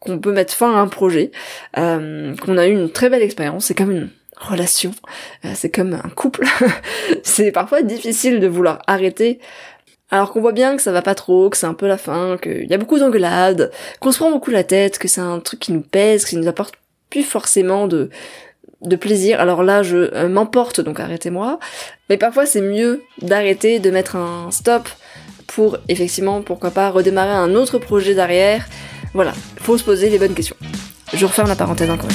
qu'on 0.00 0.18
peut 0.18 0.32
mettre 0.32 0.54
fin 0.54 0.74
à 0.74 0.78
un 0.78 0.88
projet, 0.88 1.30
euh, 1.78 2.34
qu'on 2.36 2.58
a 2.58 2.66
eu 2.66 2.72
une 2.72 2.90
très 2.90 3.08
belle 3.08 3.22
expérience, 3.22 3.66
c'est 3.66 3.74
comme 3.74 3.92
une 3.92 4.10
relation, 4.36 4.92
euh, 5.44 5.52
c'est 5.54 5.70
comme 5.70 5.94
un 5.94 6.10
couple, 6.10 6.44
c'est 7.22 7.52
parfois 7.52 7.82
difficile 7.82 8.40
de 8.40 8.46
vouloir 8.46 8.82
arrêter, 8.86 9.40
alors 10.10 10.32
qu'on 10.32 10.40
voit 10.40 10.52
bien 10.52 10.76
que 10.76 10.82
ça 10.82 10.92
va 10.92 11.02
pas 11.02 11.14
trop, 11.14 11.50
que 11.50 11.56
c'est 11.56 11.66
un 11.66 11.74
peu 11.74 11.86
la 11.86 11.98
fin, 11.98 12.36
qu'il 12.40 12.66
y 12.66 12.74
a 12.74 12.78
beaucoup 12.78 12.98
d'engueulades, 12.98 13.72
qu'on 14.00 14.12
se 14.12 14.18
prend 14.18 14.30
beaucoup 14.30 14.50
la 14.50 14.64
tête, 14.64 14.98
que 14.98 15.08
c'est 15.08 15.20
un 15.20 15.40
truc 15.40 15.60
qui 15.60 15.72
nous 15.72 15.80
pèse, 15.80 16.24
qui 16.24 16.36
nous 16.36 16.46
apporte 16.46 16.74
plus 17.10 17.24
forcément 17.24 17.88
de, 17.88 18.10
de 18.82 18.96
plaisir. 18.96 19.40
Alors 19.40 19.62
là, 19.62 19.82
je 19.82 20.14
euh, 20.14 20.28
m'emporte, 20.28 20.80
donc 20.80 21.00
arrêtez-moi. 21.00 21.58
Mais 22.08 22.16
parfois, 22.16 22.46
c'est 22.46 22.60
mieux 22.60 23.02
d'arrêter, 23.20 23.80
de 23.80 23.90
mettre 23.90 24.16
un 24.16 24.50
stop 24.52 24.88
pour 25.46 25.78
effectivement, 25.88 26.42
pourquoi 26.42 26.70
pas, 26.70 26.90
redémarrer 26.90 27.30
un 27.32 27.54
autre 27.54 27.78
projet 27.78 28.14
derrière 28.14 28.66
voilà, 29.16 29.32
faut 29.62 29.78
se 29.78 29.82
poser 29.82 30.10
les 30.10 30.18
bonnes 30.18 30.34
questions. 30.34 30.56
Je 31.14 31.24
referme 31.24 31.48
la 31.48 31.56
parenthèse 31.56 31.90
encore. 31.90 32.10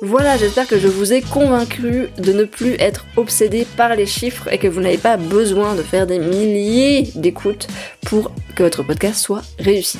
Voilà, 0.00 0.38
j'espère 0.38 0.66
que 0.66 0.78
je 0.78 0.88
vous 0.88 1.12
ai 1.12 1.20
convaincu 1.20 2.08
de 2.16 2.32
ne 2.32 2.44
plus 2.44 2.76
être 2.78 3.04
obsédé 3.16 3.66
par 3.76 3.94
les 3.94 4.06
chiffres 4.06 4.50
et 4.50 4.56
que 4.56 4.68
vous 4.68 4.80
n'avez 4.80 4.96
pas 4.96 5.18
besoin 5.18 5.74
de 5.74 5.82
faire 5.82 6.06
des 6.06 6.18
milliers 6.18 7.10
d'écoutes 7.14 7.68
pour 8.06 8.32
que 8.56 8.62
votre 8.62 8.82
podcast 8.82 9.16
soit 9.20 9.42
réussi. 9.58 9.98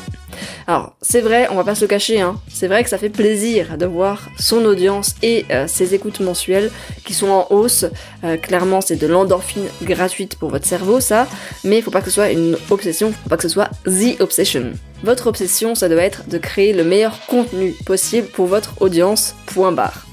Alors, 0.67 0.95
c'est 1.03 1.21
vrai, 1.21 1.49
on 1.51 1.57
va 1.57 1.65
pas 1.65 1.75
se 1.75 1.83
le 1.83 1.87
cacher, 1.87 2.21
hein, 2.21 2.41
c'est 2.53 2.67
vrai 2.67 2.85
que 2.85 2.91
ça 2.91 2.99
fait 2.99 3.09
plaisir 3.09 3.77
de 3.77 3.87
voir 3.87 4.29
son 4.39 4.65
audience 4.65 5.15
et 5.23 5.45
euh, 5.51 5.67
ses 5.67 5.95
écoutes 5.95 6.21
mensuelles 6.21 6.71
qui 7.05 7.15
sont 7.15 7.29
en 7.29 7.47
hausse. 7.51 7.87
Euh, 8.25 8.37
clairement, 8.37 8.81
c'est 8.81 8.97
de 8.97 9.07
l'endorphine 9.07 9.67
gratuite 9.83 10.37
pour 10.37 10.51
votre 10.51 10.67
cerveau, 10.67 11.01
ça, 11.01 11.27
mais 11.65 11.79
il 11.79 11.83
faut 11.83 11.91
pas 11.91 12.01
que 12.01 12.07
ce 12.07 12.15
soit 12.15 12.31
une 12.31 12.57
obsession, 12.71 13.13
faut 13.13 13.29
pas 13.29 13.37
que 13.37 13.43
ce 13.43 13.49
soit 13.49 13.71
the 13.85 14.21
obsession. 14.21 14.73
Votre 15.03 15.27
obsession, 15.27 15.75
ça 15.75 15.89
doit 15.89 16.03
être 16.03 16.29
de 16.29 16.39
créer 16.39 16.73
le 16.73 16.85
meilleur 16.85 17.21
contenu 17.27 17.75
possible 17.85 18.29
pour 18.29 18.47
votre 18.47 18.81
audience, 18.81 19.35
point 19.47 19.73
barre. 19.73 20.07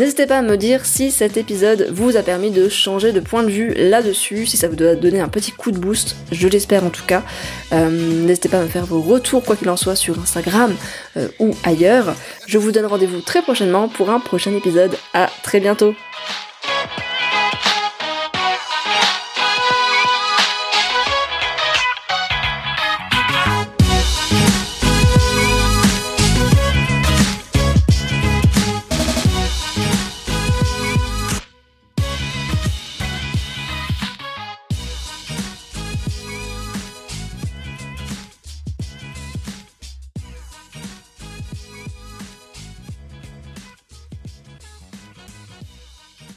N'hésitez 0.00 0.26
pas 0.26 0.38
à 0.38 0.42
me 0.42 0.56
dire 0.56 0.86
si 0.86 1.10
cet 1.10 1.36
épisode 1.36 1.90
vous 1.92 2.16
a 2.16 2.22
permis 2.22 2.50
de 2.50 2.70
changer 2.70 3.12
de 3.12 3.20
point 3.20 3.42
de 3.42 3.50
vue 3.50 3.74
là-dessus, 3.74 4.46
si 4.46 4.56
ça 4.56 4.66
vous 4.66 4.82
a 4.82 4.94
donné 4.94 5.20
un 5.20 5.28
petit 5.28 5.52
coup 5.52 5.72
de 5.72 5.78
boost, 5.78 6.16
je 6.32 6.48
l'espère 6.48 6.84
en 6.84 6.88
tout 6.88 7.04
cas. 7.04 7.22
Euh, 7.74 7.90
n'hésitez 7.90 8.48
pas 8.48 8.60
à 8.60 8.62
me 8.62 8.68
faire 8.68 8.86
vos 8.86 9.02
retours, 9.02 9.44
quoi 9.44 9.56
qu'il 9.56 9.68
en 9.68 9.76
soit, 9.76 9.96
sur 9.96 10.18
Instagram 10.18 10.74
euh, 11.18 11.28
ou 11.38 11.54
ailleurs. 11.64 12.14
Je 12.46 12.56
vous 12.56 12.72
donne 12.72 12.86
rendez-vous 12.86 13.20
très 13.20 13.42
prochainement 13.42 13.88
pour 13.88 14.08
un 14.08 14.20
prochain 14.20 14.56
épisode. 14.56 14.96
À 15.12 15.28
très 15.42 15.60
bientôt 15.60 15.94